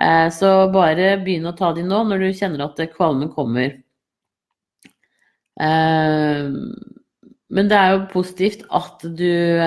Eh, 0.00 0.28
så 0.32 0.52
bare 0.72 1.16
begynn 1.24 1.48
å 1.50 1.56
ta 1.58 1.72
de 1.76 1.84
nå 1.86 2.02
når 2.08 2.22
du 2.22 2.28
kjenner 2.38 2.64
at 2.68 2.80
kvalmen 2.94 3.32
kommer. 3.34 3.76
Eh, 5.60 6.46
men 7.52 7.68
det 7.68 7.78
er 7.78 7.92
jo 7.92 8.06
positivt 8.14 8.64
at 8.72 9.02
du 9.04 9.60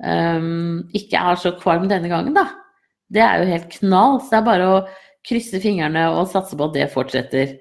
um, 0.00 0.78
ikke 0.96 1.20
er 1.20 1.40
så 1.40 1.52
kvalm 1.60 1.84
denne 1.90 2.08
gangen, 2.08 2.32
da. 2.36 2.46
Det 3.12 3.20
er 3.20 3.42
jo 3.42 3.50
helt 3.50 3.68
knall. 3.76 4.20
Så 4.22 4.32
det 4.32 4.38
er 4.40 4.48
bare 4.48 4.70
å 4.70 4.78
krysse 5.28 5.60
fingrene 5.62 6.06
og 6.14 6.30
satse 6.32 6.56
på 6.56 6.70
at 6.70 6.78
det 6.78 6.88
fortsetter. 6.94 7.58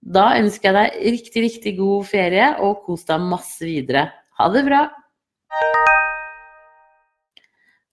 Da 0.00 0.32
ønsker 0.40 0.72
jeg 0.72 0.78
deg 0.80 1.14
riktig, 1.14 1.44
riktig 1.46 1.76
god 1.78 2.08
ferie, 2.10 2.54
og 2.64 2.82
kos 2.88 3.06
deg 3.06 3.30
masse 3.30 3.62
videre. 3.62 4.08
Ha 4.40 4.50
det 4.50 4.66
bra! 4.66 4.86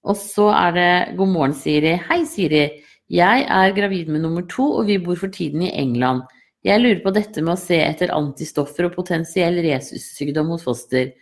Og 0.08 0.16
så 0.16 0.48
er 0.56 0.76
det 0.76 1.18
god 1.20 1.32
morgen, 1.34 1.56
Siri. 1.58 1.98
Hei, 2.08 2.22
Siri. 2.26 2.66
Jeg 3.12 3.46
er 3.52 3.76
gravid 3.76 4.10
med 4.12 4.24
nummer 4.24 4.44
to, 4.52 4.66
og 4.80 4.88
vi 4.88 4.98
bor 5.04 5.20
for 5.20 5.32
tiden 5.32 5.64
i 5.68 5.72
England. 5.76 6.24
Jeg 6.68 6.82
lurer 6.82 7.00
på 7.04 7.14
dette 7.16 7.44
med 7.44 7.54
å 7.54 7.60
se 7.60 7.78
etter 7.80 8.12
antistoffer 8.16 8.88
og 8.88 8.96
potensiell 8.98 9.60
resussykdom 9.64 10.52
hos 10.52 10.66
foster. 10.68 11.14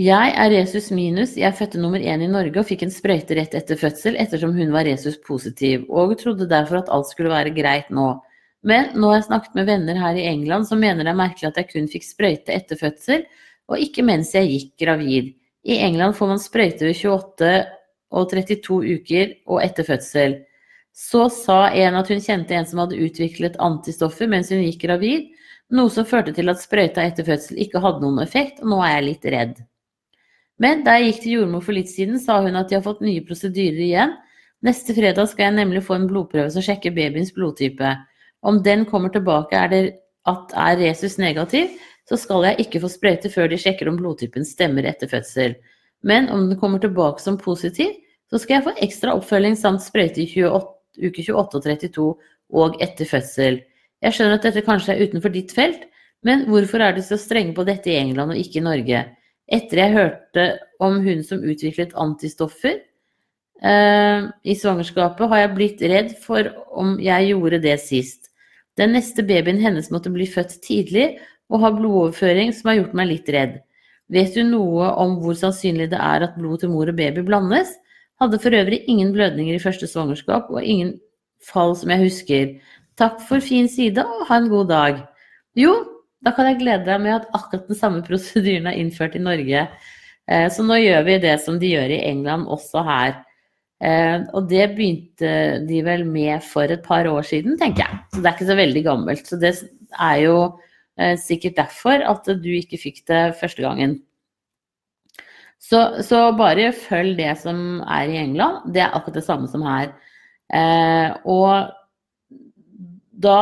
Jeg 0.00 0.34
er 0.38 0.52
resus 0.54 0.88
minus, 0.94 1.34
jeg 1.36 1.56
fødte 1.58 1.80
nummer 1.82 2.00
én 2.00 2.22
i 2.24 2.30
Norge 2.30 2.62
og 2.62 2.68
fikk 2.68 2.86
en 2.86 2.94
sprøyte 2.94 3.36
rett 3.36 3.56
etter 3.58 3.78
fødsel 3.78 4.14
ettersom 4.22 4.54
hun 4.56 4.70
var 4.72 4.86
resus 4.86 5.18
positiv, 5.26 5.82
og 5.90 6.14
trodde 6.20 6.48
derfor 6.50 6.80
at 6.80 6.92
alt 6.94 7.10
skulle 7.10 7.32
være 7.32 7.52
greit 7.56 7.90
nå. 7.90 8.12
Men 8.62 8.94
nå 8.94 9.10
har 9.10 9.18
jeg 9.18 9.28
snakket 9.28 9.58
med 9.58 9.68
venner 9.68 9.98
her 9.98 10.16
i 10.16 10.28
England 10.30 10.68
som 10.70 10.80
mener 10.80 11.04
det 11.04 11.12
er 11.12 11.20
merkelig 11.20 11.50
at 11.50 11.60
jeg 11.60 11.70
kun 11.72 11.90
fikk 11.90 12.06
sprøyte 12.06 12.54
etter 12.54 12.80
fødsel, 12.80 13.26
og 13.70 13.82
ikke 13.82 14.06
mens 14.06 14.32
jeg 14.36 14.48
gikk 14.54 14.72
gravid. 14.86 15.34
I 15.64 15.76
England 15.84 16.16
får 16.16 16.30
man 16.30 16.40
sprøyte 16.40 16.86
ved 16.86 16.96
28 16.96 17.50
og 18.10 18.30
32 18.32 18.78
uker 18.96 19.34
og 19.46 19.60
etter 19.64 19.86
fødsel. 19.86 20.38
Så 20.96 21.28
sa 21.32 21.68
en 21.76 21.98
at 22.00 22.08
hun 22.10 22.22
kjente 22.22 22.56
en 22.56 22.66
som 22.66 22.82
hadde 22.82 22.98
utviklet 22.98 23.58
antistoffer 23.62 24.30
mens 24.30 24.50
hun 24.50 24.64
gikk 24.64 24.82
gravid, 24.88 25.28
noe 25.70 25.92
som 25.92 26.08
førte 26.08 26.34
til 26.34 26.50
at 26.50 26.62
sprøyta 26.62 27.04
etter 27.06 27.26
fødsel 27.28 27.60
ikke 27.62 27.82
hadde 27.82 28.02
noen 28.02 28.24
effekt, 28.24 28.58
og 28.64 28.72
nå 28.72 28.80
er 28.82 28.96
jeg 28.96 29.06
litt 29.06 29.28
redd. 29.36 29.60
Men 30.60 30.82
da 30.84 30.96
jeg 30.98 31.12
gikk 31.12 31.22
til 31.22 31.36
jordmor 31.38 31.62
for 31.64 31.76
litt 31.76 31.88
siden, 31.88 32.18
sa 32.20 32.40
hun 32.44 32.58
at 32.58 32.68
de 32.68 32.76
har 32.76 32.84
fått 32.84 33.04
nye 33.04 33.22
prosedyrer 33.24 33.80
igjen. 33.86 34.16
Neste 34.66 34.92
fredag 34.96 35.30
skal 35.30 35.46
jeg 35.46 35.56
nemlig 35.56 35.84
få 35.86 35.96
en 35.96 36.08
blodprøve 36.10 36.50
som 36.52 36.64
sjekker 36.64 36.92
babyens 36.92 37.32
blodtype. 37.32 37.94
Om 38.44 38.60
den 38.66 38.84
kommer 38.88 39.12
tilbake 39.14 39.56
er 39.56 39.70
det 39.72 39.82
at 40.28 40.54
er 40.58 40.80
resus 40.80 41.16
negativ, 41.20 41.70
så 42.08 42.18
skal 42.18 42.48
jeg 42.48 42.66
ikke 42.66 42.80
få 42.82 42.90
sprøyte 42.90 43.30
før 43.32 43.48
de 43.50 43.58
sjekker 43.60 43.88
om 43.88 43.98
blodtypen 44.00 44.44
stemmer 44.44 44.88
etter 44.88 45.08
fødsel. 45.10 45.54
Men 46.02 46.28
om 46.32 46.48
den 46.48 46.58
kommer 46.60 46.82
tilbake 46.82 47.22
som 47.22 47.38
positiv, 47.38 47.92
så 48.30 48.38
skal 48.38 48.58
jeg 48.58 48.66
få 48.66 48.74
ekstra 48.84 49.14
oppfølging 49.16 49.56
samt 49.58 49.84
sprøyte 49.84 50.24
i 50.24 50.28
28, 50.28 51.06
uke 51.06 51.24
28 51.24 51.60
og 51.60 51.64
32 51.64 52.08
og 52.60 52.82
etter 52.82 53.08
fødsel. 53.08 53.62
Jeg 54.00 54.16
skjønner 54.16 54.38
at 54.38 54.48
dette 54.48 54.64
kanskje 54.66 54.96
er 54.96 55.06
utenfor 55.06 55.32
ditt 55.34 55.54
felt, 55.54 55.86
men 56.26 56.44
hvorfor 56.50 56.82
er 56.84 56.96
de 56.96 57.04
så 57.04 57.16
strenge 57.20 57.54
på 57.56 57.64
dette 57.68 57.92
i 57.92 57.98
England 58.00 58.34
og 58.34 58.40
ikke 58.40 58.60
i 58.60 58.66
Norge? 58.66 59.04
etter 59.50 59.82
jeg 59.82 59.96
hørte 59.96 60.46
om 60.82 61.00
hun 61.04 61.24
som 61.26 61.42
utviklet 61.42 61.94
antistoffer 61.98 62.78
eh, 62.78 64.28
i 64.46 64.56
svangerskapet, 64.56 65.26
har 65.32 65.42
jeg 65.42 65.54
blitt 65.56 65.84
redd 65.90 66.12
for 66.22 66.52
om 66.78 66.96
jeg 67.02 67.32
gjorde 67.32 67.62
det 67.64 67.76
sist. 67.82 68.29
Den 68.80 68.94
neste 68.96 69.24
babyen 69.26 69.60
hennes 69.60 69.90
måtte 69.92 70.12
bli 70.12 70.24
født 70.30 70.56
tidlig 70.64 71.18
og 71.50 71.60
ha 71.64 71.70
blodoverføring 71.74 72.54
som 72.56 72.70
har 72.70 72.80
gjort 72.80 72.96
meg 72.96 73.10
litt 73.10 73.28
redd. 73.34 73.58
Vet 74.10 74.34
du 74.34 74.42
noe 74.46 74.88
om 74.98 75.18
hvor 75.20 75.36
sannsynlig 75.38 75.90
det 75.92 76.00
er 76.00 76.24
at 76.26 76.38
blod 76.40 76.62
til 76.62 76.72
mor 76.72 76.88
og 76.90 76.96
baby 76.98 77.22
blandes? 77.26 77.70
Hadde 78.20 78.40
for 78.42 78.56
øvrig 78.56 78.82
ingen 78.90 79.12
blødninger 79.14 79.56
i 79.56 79.62
første 79.62 79.86
svangerskap 79.90 80.50
og 80.50 80.64
ingen 80.64 80.96
fall 81.46 81.76
som 81.78 81.92
jeg 81.92 82.04
husker. 82.06 82.50
Takk 82.98 83.20
for 83.28 83.44
fin 83.44 83.68
side 83.70 84.02
og 84.02 84.26
ha 84.28 84.40
en 84.40 84.50
god 84.50 84.68
dag. 84.72 84.98
Jo, 85.56 85.72
da 86.24 86.34
kan 86.36 86.50
jeg 86.50 86.60
glede 86.60 86.88
deg 86.88 87.00
med 87.04 87.16
at 87.20 87.30
akkurat 87.36 87.68
den 87.68 87.78
samme 87.78 88.02
prosedyren 88.04 88.68
er 88.68 88.80
innført 88.80 89.16
i 89.16 89.22
Norge. 89.22 89.66
Eh, 90.28 90.46
så 90.52 90.64
nå 90.66 90.76
gjør 90.80 91.06
vi 91.06 91.20
det 91.22 91.36
som 91.44 91.56
de 91.60 91.72
gjør 91.72 91.94
i 91.96 92.02
England, 92.10 92.48
også 92.48 92.84
her. 92.86 93.16
Eh, 93.80 94.26
og 94.36 94.48
det 94.50 94.66
begynte 94.74 95.32
de 95.68 95.80
vel 95.86 96.04
med 96.08 96.44
for 96.44 96.68
et 96.68 96.82
par 96.84 97.08
år 97.08 97.24
siden, 97.26 97.56
tenker 97.60 97.86
jeg. 97.86 98.00
Så 98.12 98.20
det 98.20 98.28
er 98.28 98.36
ikke 98.36 98.50
så 98.50 98.58
veldig 98.58 98.84
gammelt. 98.84 99.26
Så 99.26 99.40
det 99.40 99.54
er 99.96 100.20
jo 100.24 100.36
eh, 101.00 101.16
sikkert 101.20 101.58
derfor 101.58 102.04
at 102.12 102.30
du 102.42 102.50
ikke 102.52 102.80
fikk 102.80 103.02
det 103.10 103.24
første 103.40 103.64
gangen. 103.64 103.98
Så, 105.60 105.80
så 106.04 106.30
bare 106.36 106.70
følg 106.72 107.18
det 107.18 107.34
som 107.42 107.82
er 107.84 108.08
i 108.08 108.20
England. 108.20 108.70
Det 108.72 108.84
er 108.84 108.94
akkurat 108.96 109.20
det 109.20 109.26
samme 109.26 109.48
som 109.50 109.62
her. 109.66 109.92
og 111.28 111.68
da, 113.20 113.36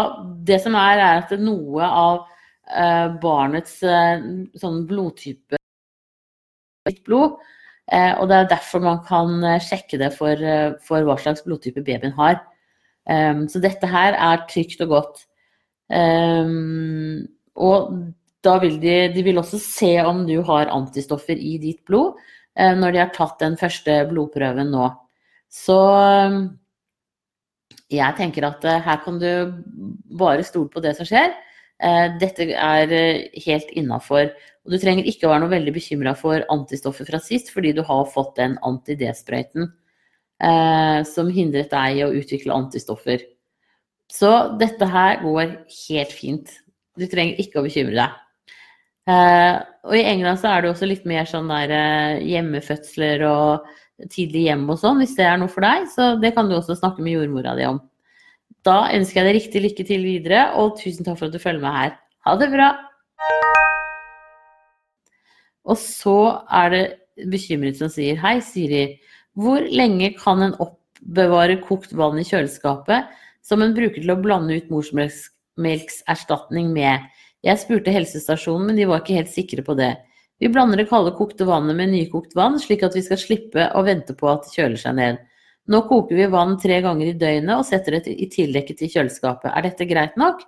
det 0.45 0.59
som 0.61 0.75
er, 0.75 0.99
er 0.99 1.23
at 1.23 1.31
noe 1.41 1.87
av 1.87 2.27
Eh, 2.69 3.07
barnets 3.23 3.79
eh, 3.83 4.21
sånn 4.61 4.83
blodtype 4.89 5.57
blod. 7.07 7.39
Eh, 7.89 8.13
og 8.21 8.29
det 8.29 8.37
er 8.37 8.53
derfor 8.53 8.85
man 8.85 9.01
kan 9.07 9.43
sjekke 9.65 10.01
det 10.01 10.13
for, 10.17 10.45
for 10.85 11.07
hva 11.07 11.17
slags 11.21 11.45
blodtype 11.47 11.85
babyen 11.87 12.15
har. 12.19 12.43
så 13.49 13.61
dette 13.65 13.89
her 13.89 14.13
er 14.13 14.43
trygt 14.51 14.83
og 14.85 14.89
godt. 14.89 15.23
og 17.57 17.95
da 18.45 18.59
vil 18.61 18.77
de, 18.83 18.97
de 19.15 19.23
vil 19.25 19.39
også 19.41 19.59
se 19.59 19.95
om 20.05 20.27
du 20.29 20.43
har 20.45 20.69
antistoffer 20.69 21.33
i 21.33 21.57
ditt 21.59 21.81
blod 21.89 22.21
når 22.53 22.93
de 22.93 23.01
har 23.01 23.15
tatt 23.15 23.41
den 23.41 23.57
første 23.57 24.05
blodprøven 24.11 24.69
nå. 24.69 24.91
Så 25.49 25.79
jeg 27.89 28.17
tenker 28.21 28.45
at 28.51 28.69
her 28.85 29.01
kan 29.05 29.17
du 29.17 29.31
bare 30.19 30.45
stole 30.45 30.69
på 30.69 30.85
det 30.85 30.99
som 30.99 31.09
skjer. 31.09 31.33
Eh, 31.79 32.07
dette 32.19 32.49
er 32.51 32.93
eh, 32.95 33.41
helt 33.45 33.71
innafor. 33.79 34.33
Og 34.67 34.75
du 34.75 34.79
trenger 34.83 35.07
ikke 35.09 35.29
å 35.29 35.33
være 35.33 35.45
noe 35.45 35.55
veldig 35.55 35.75
bekymra 35.77 36.15
for 36.19 36.45
antistoffer 36.53 37.09
fra 37.09 37.21
sist, 37.23 37.53
fordi 37.55 37.73
du 37.77 37.85
har 37.87 38.09
fått 38.13 38.35
den 38.41 38.59
anti-D-sprøyten 38.67 39.69
eh, 40.43 41.01
som 41.09 41.31
hindret 41.33 41.71
deg 41.73 41.99
i 41.99 42.07
å 42.07 42.13
utvikle 42.19 42.57
antistoffer. 42.57 43.23
Så 44.13 44.33
dette 44.61 44.89
her 44.89 45.21
går 45.23 45.59
helt 45.89 46.15
fint. 46.17 46.53
Du 46.99 47.07
trenger 47.07 47.41
ikke 47.41 47.61
å 47.61 47.67
bekymre 47.67 47.97
deg. 47.97 48.25
Eh, 49.09 49.57
og 49.89 49.97
i 49.97 50.05
England 50.05 50.41
så 50.41 50.51
er 50.53 50.65
det 50.65 50.73
også 50.73 50.89
litt 50.89 51.07
mer 51.09 51.29
sånn 51.29 51.49
der 51.49 51.73
eh, 51.73 52.25
hjemmefødsler 52.29 53.25
og 53.29 53.69
tidlig 54.13 54.49
hjem 54.49 54.67
og 54.69 54.81
sånn, 54.81 55.01
hvis 55.01 55.15
det 55.17 55.27
er 55.27 55.39
noe 55.41 55.53
for 55.53 55.65
deg. 55.65 55.87
Så 55.95 56.11
det 56.23 56.35
kan 56.37 56.51
du 56.51 56.59
også 56.59 56.77
snakke 56.79 57.05
med 57.05 57.17
jordmora 57.17 57.55
di 57.59 57.69
om. 57.69 57.81
Da 58.67 58.89
ønsker 58.95 59.21
jeg 59.21 59.29
deg 59.29 59.39
riktig 59.39 59.63
lykke 59.63 59.87
til 59.87 60.07
videre, 60.07 60.43
og 60.59 60.79
tusen 60.81 61.07
takk 61.07 61.21
for 61.21 61.29
at 61.29 61.37
du 61.37 61.43
følger 61.43 61.63
med 61.63 61.77
her. 61.77 61.93
Ha 62.27 62.35
det 62.41 62.49
bra! 62.53 62.73
Og 65.69 65.79
så 65.79 66.19
er 66.49 66.73
det 66.73 66.83
bekymret 67.31 67.79
som 67.79 67.93
sier 67.93 68.19
Hei, 68.23 68.39
Siri. 68.45 68.99
Hvor 69.39 69.63
lenge 69.69 70.15
kan 70.19 70.43
en 70.43 70.57
oppbevare 70.59 71.59
kokt 71.63 71.93
vann 71.97 72.19
i 72.19 72.27
kjøleskapet 72.27 73.13
som 73.47 73.63
en 73.63 73.77
bruker 73.77 74.01
til 74.01 74.13
å 74.13 74.19
blande 74.21 74.59
ut 74.59 74.73
morsmelkserstatning 74.73 76.73
med? 76.75 77.07
Jeg 77.47 77.63
spurte 77.63 77.95
helsestasjonen, 77.95 78.71
men 78.71 78.81
de 78.81 78.89
var 78.91 79.05
ikke 79.05 79.21
helt 79.21 79.31
sikre 79.31 79.63
på 79.63 79.77
det. 79.79 79.93
Vi 80.43 80.51
blander 80.51 80.81
det 80.81 80.89
kalde 80.91 81.15
kokte 81.19 81.47
vannet 81.47 81.79
med 81.79 81.93
nykokt 81.93 82.35
vann, 82.39 82.59
slik 82.63 82.83
at 82.87 82.97
vi 82.99 83.05
skal 83.07 83.21
slippe 83.21 83.69
å 83.75 83.85
vente 83.87 84.17
på 84.19 84.31
at 84.31 84.47
det 84.47 84.57
kjøler 84.57 84.81
seg 84.81 84.99
ned. 84.99 85.21
Nå 85.69 85.83
koker 85.89 86.17
vi 86.17 86.27
vann 86.33 86.57
tre 86.61 86.81
ganger 86.85 87.11
i 87.11 87.17
døgnet 87.21 87.61
og 87.61 87.67
setter 87.69 87.99
det 87.99 88.15
i 88.15 88.29
tildekket 88.33 88.81
til 88.81 88.93
kjøleskapet. 88.95 89.51
Er 89.53 89.67
dette 89.67 89.89
greit 89.89 90.17
nok? 90.21 90.41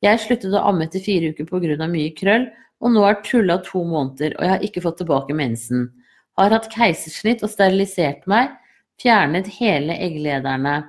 Jeg 0.00 0.20
sluttet 0.22 0.54
å 0.54 0.62
amme 0.70 0.86
etter 0.86 1.02
fire 1.02 1.32
uker 1.34 1.48
pga. 1.48 1.88
mye 1.90 2.12
krøll, 2.16 2.46
og 2.80 2.94
nå 2.94 3.02
har 3.04 3.20
tulla 3.26 3.58
to 3.66 3.82
måneder, 3.84 4.36
og 4.38 4.44
jeg 4.44 4.50
har 4.54 4.62
ikke 4.64 4.82
fått 4.84 5.02
tilbake 5.02 5.34
mensen. 5.36 5.90
Har 6.38 6.54
hatt 6.54 6.70
keisersnitt 6.72 7.42
og 7.42 7.50
sterilisert 7.52 8.24
meg, 8.30 8.54
fjernet 9.02 9.50
hele 9.58 9.98
egglederne. 9.98 10.86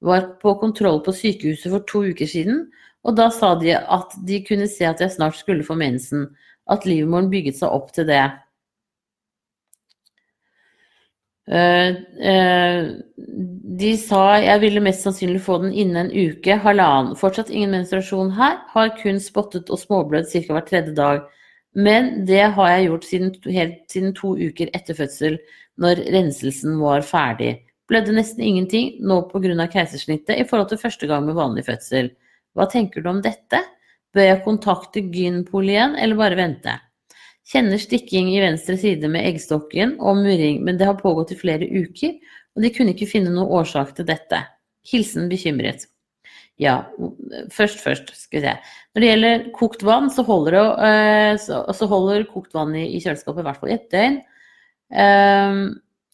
Var 0.00 0.26
på 0.40 0.54
kontroll 0.58 1.02
på 1.04 1.12
sykehuset 1.14 1.70
for 1.70 1.84
to 1.86 2.02
uker 2.10 2.26
siden, 2.26 2.64
og 3.04 3.16
da 3.20 3.28
sa 3.30 3.54
de 3.60 3.76
at 3.76 4.16
de 4.26 4.40
kunne 4.44 4.66
se 4.68 4.88
at 4.88 5.00
jeg 5.00 5.12
snart 5.12 5.36
skulle 5.38 5.64
få 5.64 5.76
mensen. 5.78 6.30
At 6.70 6.88
livmoren 6.88 7.30
bygget 7.30 7.60
seg 7.60 7.68
opp 7.68 7.92
til 7.92 8.08
det. 8.08 8.24
Uh, 11.48 11.96
uh, 12.20 12.90
de 13.80 13.94
sa 13.98 14.24
jeg 14.42 14.60
ville 14.62 14.82
mest 14.84 15.06
sannsynlig 15.06 15.40
få 15.42 15.56
den 15.62 15.72
innen 15.72 16.06
en 16.08 16.12
uke, 16.12 16.58
halvannen. 16.62 17.16
Fortsatt 17.18 17.50
ingen 17.50 17.72
menstruasjon 17.74 18.34
her, 18.36 18.60
har 18.74 18.92
kun 19.00 19.20
spottet 19.22 19.70
og 19.72 19.80
småblødd 19.80 20.28
ca. 20.30 20.44
hver 20.50 20.66
tredje 20.68 20.94
dag. 20.98 21.24
Men 21.74 22.26
det 22.26 22.42
har 22.56 22.70
jeg 22.74 22.86
gjort 22.88 23.06
siden, 23.06 23.34
helt 23.54 23.82
siden 23.90 24.14
to 24.18 24.34
uker 24.36 24.70
etter 24.74 24.96
fødsel, 24.98 25.38
når 25.80 26.02
renselsen 26.12 26.80
var 26.82 27.06
ferdig. 27.06 27.60
Blødde 27.90 28.14
nesten 28.14 28.44
ingenting 28.46 28.98
nå 29.02 29.22
pga. 29.30 29.66
keisersnittet 29.66 30.38
i 30.38 30.46
forhold 30.46 30.68
til 30.70 30.82
første 30.82 31.06
gang 31.06 31.26
med 31.26 31.38
vanlig 31.38 31.64
fødsel. 31.66 32.10
Hva 32.54 32.66
tenker 32.70 33.02
du 33.02 33.10
om 33.10 33.22
dette? 33.22 33.62
Bør 34.14 34.26
jeg 34.26 34.44
kontakte 34.44 35.00
Gynpol 35.00 35.70
igjen, 35.70 35.94
eller 35.94 36.18
bare 36.18 36.38
vente? 36.38 36.74
Kjenner 37.50 37.80
stikking 37.82 38.30
i 38.30 38.42
venstre 38.42 38.76
side 38.78 39.08
med 39.10 39.26
eggstokken 39.26 39.96
og 39.98 40.20
murring, 40.22 40.60
men 40.66 40.78
det 40.78 40.86
har 40.86 41.00
pågått 41.00 41.32
i 41.34 41.38
flere 41.38 41.66
uker, 41.66 42.14
og 42.54 42.62
de 42.62 42.70
kunne 42.74 42.94
ikke 42.94 43.08
finne 43.10 43.32
noen 43.34 43.50
årsak 43.60 43.94
til 43.96 44.06
dette. 44.06 44.44
Hilsen 44.86 45.26
bekymret. 45.30 45.88
Ja, 46.60 46.76
først, 47.50 47.80
først, 47.82 48.12
skal 48.20 48.38
vi 48.38 48.44
se. 48.44 48.54
Når 48.92 49.02
det 49.02 49.10
gjelder 49.10 49.44
kokt 49.56 49.84
vann, 49.86 50.10
så 50.12 50.22
holder, 50.28 50.56
det, 50.56 50.64
eh, 50.86 51.34
så, 51.40 51.90
holder 51.90 52.28
kokt 52.30 52.54
vann 52.54 52.76
i, 52.76 53.00
kjøleskapet 53.00 53.42
i 53.42 53.48
hvert 53.48 53.62
fall 53.62 53.72
i 53.72 53.76
et 53.78 53.90
døgn. 53.92 54.20
Um, 54.90 55.60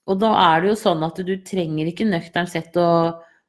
og 0.06 0.20
da 0.22 0.30
er 0.38 0.62
det 0.62 0.70
jo 0.70 0.78
sånn 0.78 1.02
at 1.02 1.18
du 1.24 1.32
trenger 1.44 1.88
ikke 1.90 2.06
nøkternt 2.06 2.52
sett 2.52 2.76
å 2.78 2.88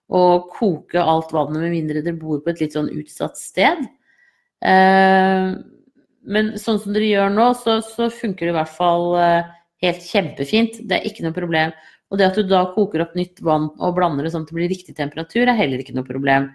å, 0.07 0.19
koke 0.51 1.01
alt 1.01 1.33
vannet 1.35 1.63
med 1.63 1.73
mindre 1.73 2.03
dere 2.03 2.17
bor 2.19 2.39
på 2.43 2.53
et 2.53 2.63
litt 2.63 2.77
sånn 2.77 2.91
utsatt 2.93 3.39
sted. 3.39 3.83
Eh, 4.63 5.47
men 6.27 6.53
sånn 6.59 6.79
som 6.83 6.95
dere 6.95 7.07
gjør 7.09 7.31
nå, 7.33 7.47
så, 7.59 7.77
så 7.85 8.09
funker 8.13 8.47
det 8.47 8.53
i 8.53 8.57
hvert 8.57 8.73
fall 8.75 9.13
eh, 9.21 9.51
helt 9.85 10.03
kjempefint. 10.03 10.81
Det 10.87 10.99
er 10.99 11.07
ikke 11.07 11.25
noe 11.25 11.35
problem. 11.35 11.73
Og 12.11 12.19
det 12.19 12.29
at 12.29 12.39
du 12.39 12.47
da 12.47 12.65
koker 12.73 13.03
opp 13.03 13.15
nytt 13.19 13.41
vann 13.43 13.69
og 13.73 13.95
blander 13.97 14.27
det 14.27 14.33
sånn 14.33 14.45
at 14.45 14.51
det 14.51 14.57
blir 14.59 14.71
riktig 14.71 14.95
temperatur, 14.97 15.45
er 15.47 15.59
heller 15.59 15.83
ikke 15.83 15.95
noe 15.95 16.07
problem. 16.07 16.49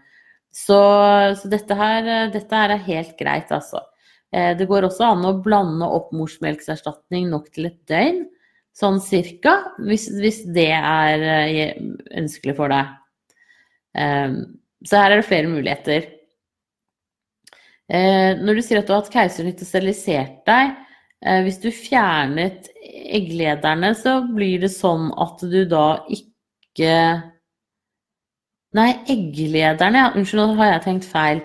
Så, 0.53 0.79
så 1.41 1.49
dette, 1.49 1.77
her, 1.77 2.09
dette, 2.33 2.53
her, 2.53 2.75
er 2.75 2.87
helt 2.87 3.17
greit, 3.21 3.53
altså. 3.53 3.81
Eh, 4.33 4.53
det 4.57 4.69
går 4.69 4.89
også 4.89 5.09
an 5.09 5.29
å 5.29 5.37
blande 5.45 5.89
opp 5.89 6.13
morsmelkserstatning 6.17 7.31
nok 7.33 7.49
til 7.53 7.71
et 7.71 7.81
døgn, 7.89 8.27
sånn 8.77 9.01
cirka, 9.05 9.59
hvis, 9.85 10.09
hvis 10.17 10.43
det 10.57 10.71
er 10.73 11.25
ønskelig 12.17 12.57
for 12.57 12.73
deg. 12.73 12.93
Ehm, 14.01 14.37
så 14.85 15.01
her 15.01 15.13
er 15.13 15.21
det 15.21 15.29
flere 15.29 15.51
muligheter. 15.51 16.07
Eh, 17.93 18.39
når 18.41 18.57
du 18.57 18.63
sier 18.65 18.81
at 18.81 18.89
du 18.89 18.95
har 18.95 19.03
hatt 19.03 19.13
keisersnitt 19.13 19.61
og 19.61 19.69
sterilisert 19.69 20.39
deg, 20.49 20.77
eh, 21.25 21.43
hvis 21.45 21.61
du 21.61 21.69
fjernet 21.75 22.71
egglederne, 23.13 23.93
så 23.99 24.23
blir 24.33 24.63
det 24.65 24.73
sånn 24.73 25.11
at 25.21 25.45
du 25.45 25.63
da 25.69 25.87
ikke 26.09 26.97
Nei, 28.73 28.89
egglederne, 29.13 30.01
ja. 30.01 30.13
Unnskyld, 30.17 30.41
nå 30.41 30.55
har 30.57 30.71
jeg 30.71 30.83
tenkt 30.87 31.05
feil. 31.05 31.43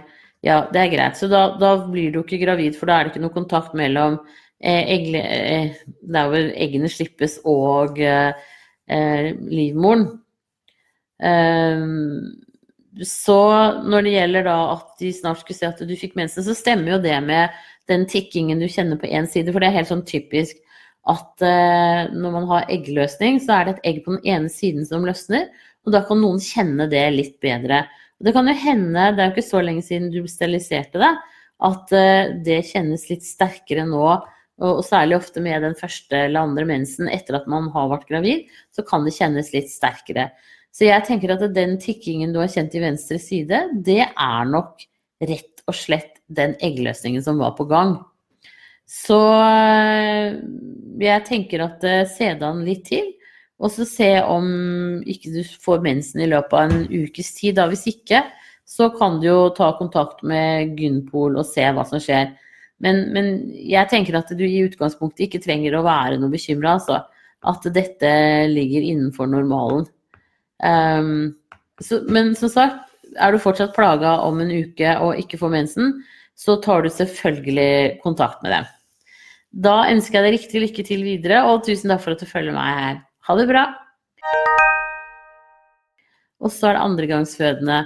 Ja, 0.48 0.62
det 0.72 0.80
er 0.80 0.92
greit. 0.94 1.18
Så 1.20 1.28
da, 1.28 1.42
da 1.60 1.74
blir 1.84 2.14
du 2.14 2.22
ikke 2.22 2.40
gravid, 2.40 2.78
for 2.80 2.88
da 2.88 3.02
er 3.02 3.04
det 3.04 3.12
ikke 3.12 3.24
noe 3.26 3.36
kontakt 3.36 3.74
mellom 3.76 4.16
eh, 4.62 4.86
eggle, 4.96 5.24
eh, 5.28 5.74
det 6.08 6.22
er 6.22 6.32
vel 6.32 6.48
eggene 6.56 6.88
slippes 6.92 7.36
og 7.44 8.00
eh, 8.00 8.32
eh 8.88 9.34
livmoren. 9.52 10.08
Ehm, 11.20 12.47
så 13.06 13.40
når 13.86 14.06
det 14.06 14.14
gjelder 14.16 14.48
da 14.48 14.58
at 14.76 15.02
de 15.02 15.12
snart 15.14 15.42
skulle 15.42 15.58
se 15.60 15.68
at 15.70 15.82
du 15.86 15.96
fikk 16.00 16.16
mensen, 16.18 16.46
så 16.46 16.56
stemmer 16.58 16.96
jo 16.96 17.02
det 17.04 17.18
med 17.26 17.54
den 17.92 18.06
tikkingen 18.10 18.62
du 18.62 18.68
kjenner 18.72 19.00
på 19.00 19.10
én 19.10 19.28
side, 19.30 19.52
for 19.54 19.64
det 19.64 19.70
er 19.70 19.80
helt 19.80 19.92
sånn 19.92 20.06
typisk 20.08 20.60
at 21.08 21.44
eh, 21.46 22.10
når 22.12 22.34
man 22.34 22.48
har 22.50 22.72
eggløsning, 22.72 23.40
så 23.44 23.58
er 23.58 23.68
det 23.68 23.76
et 23.76 23.88
egg 23.92 24.02
på 24.06 24.18
den 24.18 24.26
ene 24.28 24.52
siden 24.52 24.88
som 24.88 25.06
løsner, 25.08 25.48
og 25.88 25.94
da 25.96 26.02
kan 26.08 26.20
noen 26.20 26.42
kjenne 26.44 26.90
det 26.92 27.06
litt 27.16 27.38
bedre. 27.44 27.86
Og 28.20 28.28
det 28.28 28.34
kan 28.36 28.50
jo 28.50 28.56
hende, 28.60 29.12
det 29.16 29.24
er 29.24 29.30
jo 29.30 29.38
ikke 29.38 29.50
så 29.50 29.62
lenge 29.64 29.86
siden 29.88 30.10
du 30.12 30.20
steriliserte 30.28 31.00
det, 31.00 31.14
at 31.68 31.94
eh, 31.96 32.34
det 32.44 32.66
kjennes 32.72 33.08
litt 33.12 33.24
sterkere 33.26 33.88
nå, 33.88 34.04
og, 34.58 34.82
og 34.82 34.84
særlig 34.86 35.20
ofte 35.20 35.42
med 35.44 35.64
den 35.64 35.78
første 35.78 36.26
eller 36.26 36.44
andre 36.44 36.66
mensen 36.68 37.10
etter 37.14 37.40
at 37.40 37.48
man 37.50 37.70
har 37.76 37.92
vært 37.94 38.08
gravid, 38.10 38.48
så 38.76 38.84
kan 38.86 39.06
det 39.08 39.16
kjennes 39.16 39.54
litt 39.54 39.72
sterkere. 39.72 40.32
Så 40.78 40.86
jeg 40.86 41.08
tenker 41.08 41.34
at 41.34 41.42
den 41.56 41.80
tikkingen 41.82 42.36
du 42.36 42.38
har 42.44 42.52
kjent 42.54 42.76
i 42.78 42.84
venstre 42.84 43.18
side, 43.22 43.64
det 43.74 44.04
er 44.06 44.50
nok 44.52 44.84
rett 45.26 45.64
og 45.66 45.74
slett 45.74 46.20
den 46.30 46.54
eggløsningen 46.62 47.24
som 47.26 47.42
var 47.42 47.56
på 47.58 47.66
gang. 47.70 47.96
Så 48.88 49.18
eh, 49.42 50.38
jeg 51.02 51.26
tenker 51.26 51.66
at 51.66 51.82
eh, 51.88 52.06
se 52.08 52.30
det 52.38 52.46
an 52.46 52.62
litt 52.68 52.86
til, 52.92 53.10
og 53.58 53.74
så 53.74 53.88
se 53.90 54.12
om 54.22 54.46
ikke 55.02 55.34
du 55.34 55.42
får 55.66 55.82
mensen 55.82 56.22
i 56.22 56.30
løpet 56.30 56.54
av 56.54 56.70
en 56.70 56.86
ukes 56.86 57.34
tid. 57.40 57.58
Da. 57.58 57.66
Hvis 57.72 57.88
ikke, 57.90 58.22
så 58.70 58.92
kan 58.94 59.18
du 59.18 59.32
jo 59.32 59.40
ta 59.58 59.72
kontakt 59.80 60.22
med 60.22 60.78
Gynpol 60.78 61.40
og 61.42 61.50
se 61.50 61.66
hva 61.74 61.88
som 61.90 62.02
skjer. 62.04 62.36
Men, 62.86 63.08
men, 63.16 63.34
jeg 63.58 63.90
tenker 63.90 64.20
at 64.20 64.30
du 64.38 64.46
i 64.46 64.62
utgangspunktet 64.68 65.26
ikke 65.26 65.42
trenger 65.42 65.74
å 65.80 65.86
være 65.88 66.22
noe 66.22 66.30
bekymra, 66.30 66.78
altså. 66.78 67.02
At 67.48 67.66
dette 67.74 68.10
ligger 68.50 68.86
innenfor 68.86 69.30
normalen. 69.30 69.88
Um, 70.64 71.36
så, 71.84 72.02
men 72.10 72.34
som 72.38 72.50
sagt, 72.50 72.88
er 73.18 73.34
du 73.34 73.42
fortsatt 73.42 73.76
plaga 73.76 74.18
om 74.26 74.42
en 74.44 74.52
uke 74.52 74.96
og 75.04 75.20
ikke 75.22 75.40
får 75.42 75.54
mensen, 75.54 75.94
så 76.38 76.58
tar 76.62 76.86
du 76.86 76.90
selvfølgelig 76.94 78.00
kontakt 78.04 78.44
med 78.46 78.54
dem. 78.54 78.72
Da 79.68 79.78
ønsker 79.90 80.20
jeg 80.20 80.26
deg 80.26 80.36
riktig 80.38 80.62
lykke 80.62 80.84
til 80.86 81.06
videre, 81.06 81.44
og 81.50 81.64
tusen 81.66 81.94
takk 81.94 82.04
for 82.04 82.14
at 82.14 82.22
du 82.22 82.30
følger 82.30 82.54
meg 82.54 82.82
her. 82.82 82.98
Ha 83.28 83.38
det 83.40 83.48
bra! 83.50 83.68
Og 86.38 86.54
så 86.54 86.70
er 86.70 86.78
det 86.78 86.84
andregangsfødende. 86.84 87.78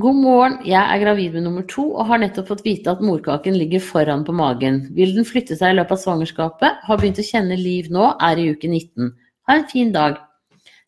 God 0.00 0.18
morgen, 0.22 0.58
jeg 0.68 0.78
er 0.78 1.00
gravid 1.02 1.32
med 1.34 1.48
nummer 1.48 1.64
to 1.66 1.82
og 1.88 2.06
har 2.06 2.20
nettopp 2.22 2.52
fått 2.52 2.60
vite 2.62 2.92
at 2.92 3.00
morkaken 3.02 3.56
ligger 3.58 3.82
foran 3.82 4.22
på 4.26 4.34
magen. 4.36 4.84
Vil 4.94 5.16
den 5.16 5.26
flytte 5.26 5.56
seg 5.58 5.72
i 5.72 5.78
løpet 5.80 5.96
av 5.96 6.02
svangerskapet? 6.04 6.84
Har 6.86 7.00
begynt 7.00 7.18
å 7.18 7.26
kjenne 7.26 7.56
liv 7.58 7.88
nå, 7.90 8.12
er 8.22 8.38
i 8.38 8.50
uke 8.52 8.70
19. 8.70 9.10
Ha 9.48 9.56
en 9.56 9.66
fin 9.72 9.90
dag. 9.96 10.20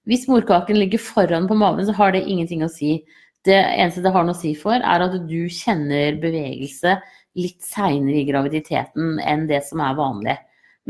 Hvis 0.09 0.27
morkaken 0.31 0.79
ligger 0.81 1.03
foran 1.03 1.47
på 1.51 1.57
maven, 1.59 1.87
så 1.87 1.95
har 1.95 2.15
det 2.15 2.25
ingenting 2.27 2.65
å 2.67 2.71
si. 2.73 3.01
Det 3.47 3.59
eneste 3.59 4.03
det 4.05 4.13
har 4.15 4.27
noe 4.27 4.37
å 4.37 4.41
si 4.41 4.53
for, 4.59 4.79
er 4.79 5.05
at 5.05 5.15
du 5.29 5.41
kjenner 5.51 6.19
bevegelse 6.23 6.97
litt 7.39 7.63
seinere 7.65 8.21
i 8.21 8.27
graviditeten 8.29 9.19
enn 9.25 9.47
det 9.51 9.63
som 9.67 9.83
er 9.83 9.99
vanlig. 9.99 10.37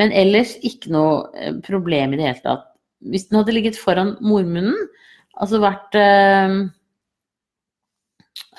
Men 0.00 0.12
ellers 0.16 0.54
ikke 0.64 0.92
noe 0.92 1.26
eh, 1.36 1.54
problem 1.64 2.14
i 2.14 2.20
det 2.20 2.28
hele 2.28 2.44
tatt. 2.44 2.68
Hvis 3.12 3.28
den 3.28 3.40
hadde 3.40 3.54
ligget 3.54 3.80
foran 3.80 4.14
mormunnen, 4.24 4.78
altså 5.40 5.60
vært 5.62 5.96
øh, 5.98 6.56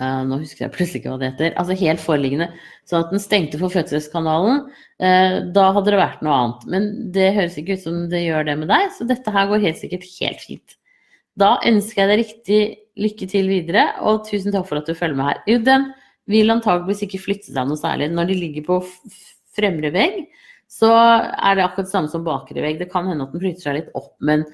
Uh, 0.02 0.24
nå 0.26 0.40
husker 0.42 0.66
jeg 0.66 0.74
plutselig 0.74 1.04
ikke 1.04 1.12
hva 1.12 1.20
det 1.22 1.28
heter. 1.32 1.56
Altså 1.62 1.76
helt 1.78 2.02
foreliggende. 2.02 2.48
Sånn 2.90 3.04
at 3.04 3.12
den 3.14 3.22
stengte 3.22 3.60
for 3.62 3.74
fødselskanalen. 3.74 4.64
Uh, 4.98 5.36
da 5.54 5.68
hadde 5.76 5.94
det 5.94 6.00
vært 6.02 6.24
noe 6.26 6.38
annet. 6.38 6.64
Men 6.74 6.88
det 7.14 7.34
høres 7.36 7.58
ikke 7.62 7.78
ut 7.78 7.84
som 7.84 8.00
det 8.10 8.24
gjør 8.24 8.48
det 8.50 8.56
med 8.64 8.72
deg, 8.74 8.88
så 8.96 9.06
dette 9.10 9.34
her 9.36 9.52
går 9.52 9.68
helt 9.68 9.82
sikkert 9.82 10.08
helt 10.18 10.48
fint. 10.48 10.78
Da 11.40 11.56
ønsker 11.66 12.04
jeg 12.04 12.10
deg 12.10 12.24
riktig 12.24 12.62
lykke 13.04 13.28
til 13.30 13.50
videre, 13.50 13.86
og 14.06 14.26
tusen 14.28 14.54
takk 14.54 14.66
for 14.70 14.82
at 14.82 14.90
du 14.90 14.98
følger 14.98 15.18
med 15.18 15.30
her. 15.30 15.44
Jo, 15.50 15.60
den 15.66 15.88
vil 16.30 16.54
antageligvis 16.54 17.06
ikke 17.06 17.22
flytte 17.22 17.54
seg 17.54 17.70
noe 17.70 17.80
særlig. 17.80 18.10
Når 18.14 18.30
de 18.30 18.40
ligger 18.40 18.66
på 18.68 18.80
fremre 19.54 19.94
vegg, 19.94 20.24
så 20.74 20.90
er 20.90 21.58
det 21.58 21.66
akkurat 21.68 21.86
det 21.86 21.94
samme 21.94 22.10
som 22.10 22.26
bakre 22.26 22.66
vegg. 22.66 22.82
Det 22.82 22.90
kan 22.90 23.06
hende 23.10 23.28
at 23.28 23.34
den 23.34 23.46
flytter 23.46 23.68
seg 23.68 23.78
litt 23.78 23.94
opp, 23.98 24.14
men 24.26 24.46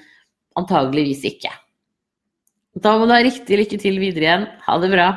antageligvis 0.60 1.24
ikke. 1.32 1.52
Da 2.80 2.96
må 3.00 3.08
du 3.08 3.16
ha 3.16 3.24
riktig 3.24 3.60
lykke 3.60 3.80
til 3.82 4.00
videre 4.04 4.28
igjen. 4.28 4.48
Ha 4.68 4.80
det 4.84 4.92
bra. 4.92 5.10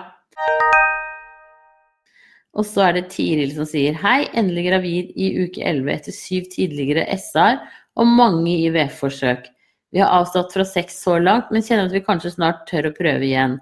Og 2.53 2.67
så 2.69 2.85
er 2.89 2.99
det 2.99 3.09
Tiril 3.15 3.55
som 3.57 3.67
sier 3.69 3.97
hei, 4.03 4.27
endelig 4.37 4.67
gravid 4.69 5.13
i 5.17 5.31
uke 5.41 5.63
11 5.65 5.93
etter 5.95 6.17
syv 6.17 6.51
tidligere 6.53 7.07
SR 7.17 7.63
og 7.97 8.09
mange 8.09 8.53
IVF-forsøk. 8.67 9.47
Vi 9.93 10.01
har 10.01 10.13
avstått 10.21 10.55
fra 10.55 10.65
sex 10.69 10.99
så 11.05 11.19
langt, 11.21 11.51
men 11.53 11.65
kjenner 11.65 11.89
at 11.89 11.97
vi 11.97 12.05
kanskje 12.05 12.35
snart 12.37 12.65
tør 12.69 12.89
å 12.89 12.97
prøve 12.97 13.29
igjen. 13.29 13.59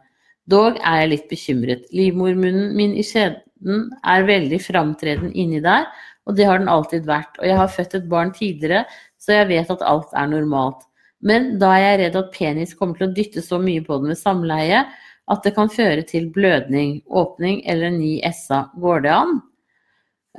Dog 0.50 0.79
er 0.79 1.03
jeg 1.03 1.11
litt 1.12 1.31
bekymret. 1.31 1.87
Livmormunnen 1.94 2.70
min 2.74 2.94
i 2.98 3.07
skjeden 3.07 3.88
er 4.07 4.26
veldig 4.26 4.61
framtreden 4.62 5.35
inni 5.38 5.62
der, 5.62 5.87
og 6.26 6.38
det 6.38 6.46
har 6.46 6.62
den 6.62 6.70
alltid 6.70 7.07
vært. 7.07 7.35
Og 7.38 7.46
jeg 7.50 7.59
har 7.59 7.74
født 7.74 7.96
et 7.98 8.09
barn 8.11 8.31
tidligere, 8.35 8.85
så 9.18 9.40
jeg 9.40 9.50
vet 9.50 9.74
at 9.74 9.85
alt 9.87 10.14
er 10.18 10.31
normalt. 10.31 10.87
Men 11.20 11.59
da 11.61 11.74
er 11.76 11.85
jeg 11.85 12.00
redd 12.05 12.18
at 12.22 12.33
penis 12.35 12.74
kommer 12.79 12.96
til 12.96 13.11
å 13.11 13.14
dytte 13.14 13.42
så 13.44 13.59
mye 13.61 13.83
på 13.85 13.98
den 14.00 14.14
ved 14.14 14.18
samleie 14.18 14.85
at 15.31 15.45
det 15.47 15.55
kan 15.57 15.71
føre 15.71 16.03
til 16.07 16.29
blødning, 16.35 17.01
åpning 17.07 17.62
eller 17.71 17.93
ny 17.95 18.16
SA. 18.35 18.64
Går 18.81 19.05
det 19.05 19.12
an? 19.14 19.37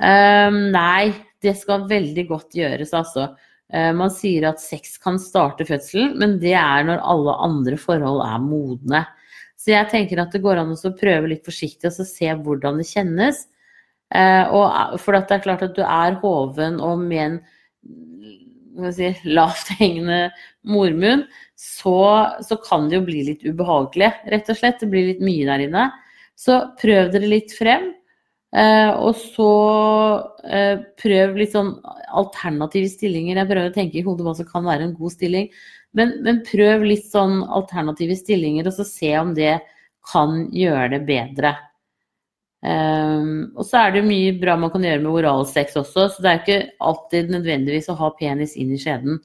Um, 0.02 0.58
nei, 0.74 1.12
det 1.44 1.54
skal 1.60 1.88
veldig 1.90 2.26
godt 2.28 2.56
gjøres, 2.56 2.92
altså. 2.96 3.30
Uh, 3.72 3.92
man 3.96 4.12
sier 4.12 4.50
at 4.50 4.60
sex 4.60 4.98
kan 5.00 5.18
starte 5.20 5.66
fødselen, 5.68 6.16
men 6.20 6.36
det 6.42 6.54
er 6.58 6.84
når 6.88 7.04
alle 7.14 7.36
andre 7.46 7.78
forhold 7.80 8.20
er 8.26 8.44
modne. 8.44 9.04
Så 9.56 9.72
jeg 9.72 9.88
tenker 9.92 10.20
at 10.20 10.34
det 10.34 10.42
går 10.44 10.60
an 10.60 10.74
å 10.74 10.94
prøve 10.98 11.30
litt 11.30 11.46
forsiktig 11.46 11.92
og 11.92 12.08
se 12.08 12.28
hvordan 12.44 12.80
det 12.82 12.88
kjennes. 12.90 13.46
Uh, 14.12 14.44
og 14.52 15.00
for 15.00 15.16
det 15.16 15.38
er 15.38 15.44
klart 15.44 15.64
at 15.64 15.76
du 15.76 15.84
er 15.86 16.18
hoven 16.20 16.80
og 16.84 17.00
med 17.00 17.24
en 17.24 17.40
si, 18.94 19.10
lavthengende 19.28 20.28
mormunn, 20.68 21.26
så, 21.58 21.96
så, 22.42 22.58
kan 22.64 22.88
det 22.90 22.98
jo 22.98 23.06
bli 23.06 23.24
litt 23.30 23.42
ubehagelig, 23.46 24.12
rett 24.32 24.50
og 24.50 24.58
slett. 24.58 24.80
Det 24.82 24.90
blir 24.92 25.10
litt 25.12 25.24
mye 25.24 25.48
der 25.48 25.66
inne. 25.66 25.88
Så 26.38 26.58
prøv 26.80 27.12
dere 27.12 27.30
litt 27.30 27.54
frem. 27.54 27.92
Eh, 28.52 28.90
og 29.00 29.16
så 29.16 29.52
eh, 30.44 30.80
prøv 31.00 31.38
litt 31.40 31.54
sånn 31.54 31.74
alternative 32.12 32.90
stillinger. 32.92 33.38
Jeg 33.40 33.48
prøver 33.48 33.70
å 33.70 33.76
tenke 33.76 34.00
i 34.00 34.04
hodet 34.04 34.26
hva 34.26 34.34
som 34.36 34.48
kan 34.48 34.66
være 34.68 34.88
en 34.88 34.96
god 34.96 35.14
stilling. 35.14 35.48
Men, 35.96 36.16
men, 36.24 36.40
prøv 36.44 36.84
litt 36.88 37.06
sånn 37.08 37.42
alternative 37.44 38.16
stillinger, 38.16 38.68
og 38.68 38.76
så 38.76 38.86
se 38.88 39.12
om 39.20 39.32
det 39.36 39.58
kan 40.12 40.46
gjøre 40.52 40.96
det 40.96 41.02
bedre. 41.08 41.54
Um, 42.62 43.50
og 43.58 43.66
så 43.66 43.80
er 43.80 43.96
det 43.96 44.04
mye 44.06 44.36
bra 44.38 44.54
man 44.54 44.70
kan 44.70 44.84
gjøre 44.86 45.02
med 45.02 45.10
oralsex 45.10 45.74
også, 45.80 46.06
så 46.12 46.22
det 46.22 46.30
er 46.30 46.40
ikke 46.42 46.58
alltid 46.86 47.32
nødvendigvis 47.34 47.90
å 47.90 47.96
ha 47.98 48.12
penis 48.20 48.54
inn 48.54 48.70
i 48.70 48.78
skjeden. 48.78 49.18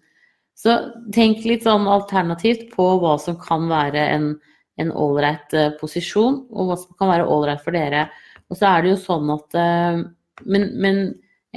Så 0.58 0.74
tenk 1.14 1.44
litt 1.46 1.68
sånn 1.68 1.86
alternativt 1.86 2.72
på 2.74 2.88
hva 2.98 3.14
som 3.22 3.38
kan 3.38 3.68
være 3.70 4.08
en 4.10 4.90
ålreit 4.90 5.54
uh, 5.54 5.70
posisjon, 5.78 6.48
og 6.50 6.72
hva 6.72 6.80
som 6.82 6.98
kan 6.98 7.14
være 7.14 7.30
ålreit 7.30 7.62
for 7.66 7.78
dere. 7.78 8.08
Og 8.50 8.58
så 8.58 8.72
er 8.72 8.84
det 8.84 8.96
jo 8.96 9.04
sånn 9.04 9.30
at 9.36 9.60
uh, 9.60 10.02
men, 10.46 10.68
men, 10.82 11.02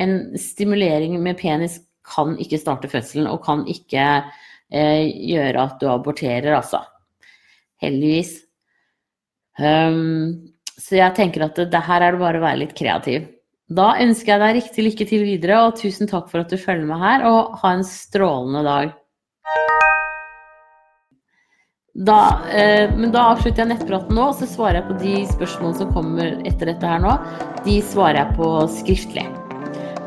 en 0.00 0.38
stimulering 0.38 1.16
med 1.20 1.36
penis 1.40 1.80
kan 2.08 2.36
ikke 2.40 2.60
starte 2.60 2.88
fødselen, 2.88 3.26
og 3.28 3.42
kan 3.44 3.64
ikke 3.68 4.04
uh, 4.20 5.02
gjøre 5.08 5.64
at 5.64 5.80
du 5.80 5.88
aborterer, 5.92 6.52
altså. 6.56 6.84
Heldigvis. 7.80 8.36
Um, 9.60 10.52
så 10.80 10.96
jeg 10.98 11.16
tenker 11.18 11.44
at 11.46 11.58
det, 11.58 11.68
det 11.74 11.84
her 11.86 12.04
er 12.04 12.16
det 12.16 12.22
bare 12.22 12.40
å 12.40 12.46
være 12.46 12.62
litt 12.62 12.74
kreativ. 12.78 13.28
Da 13.70 13.92
ønsker 14.02 14.32
jeg 14.32 14.42
deg 14.42 14.56
riktig 14.56 14.86
lykke 14.86 15.06
til 15.06 15.26
videre, 15.26 15.60
og 15.66 15.76
tusen 15.78 16.10
takk 16.10 16.30
for 16.32 16.42
at 16.42 16.50
du 16.50 16.58
følger 16.58 16.88
med 16.88 16.98
her, 16.98 17.26
og 17.28 17.60
ha 17.60 17.76
en 17.76 17.86
strålende 17.86 18.64
dag. 18.66 18.96
Da, 22.00 22.20
eh, 22.54 22.90
men 22.96 23.10
da 23.14 23.28
avslutter 23.32 23.62
jeg 23.62 23.72
nettpraten 23.72 24.16
nå, 24.16 24.30
og 24.30 24.38
så 24.38 24.48
svarer 24.48 24.80
jeg 24.80 24.88
på 24.88 24.98
de 25.02 25.14
spørsmålene 25.30 25.80
som 25.82 25.92
kommer 25.94 26.32
etter 26.48 26.72
dette 26.72 26.90
her 26.94 27.02
nå. 27.02 27.16
De 27.66 27.76
svarer 27.84 28.22
jeg 28.22 28.38
på 28.38 28.50
skriftlig. 28.78 29.26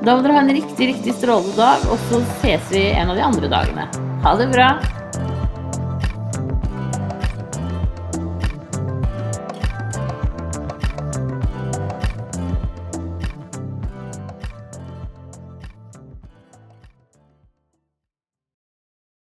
Da 0.04 0.16
må 0.18 0.24
dere 0.24 0.36
ha 0.36 0.44
en 0.44 0.56
riktig, 0.58 0.90
riktig 0.96 1.16
strålende 1.20 1.56
dag, 1.60 1.86
og 1.88 2.02
så 2.10 2.20
ses 2.42 2.74
vi 2.74 2.90
en 2.92 3.14
av 3.14 3.20
de 3.20 3.28
andre 3.30 3.52
dagene. 3.52 3.88
Ha 4.26 4.36
det 4.40 4.50
bra! 4.52 4.74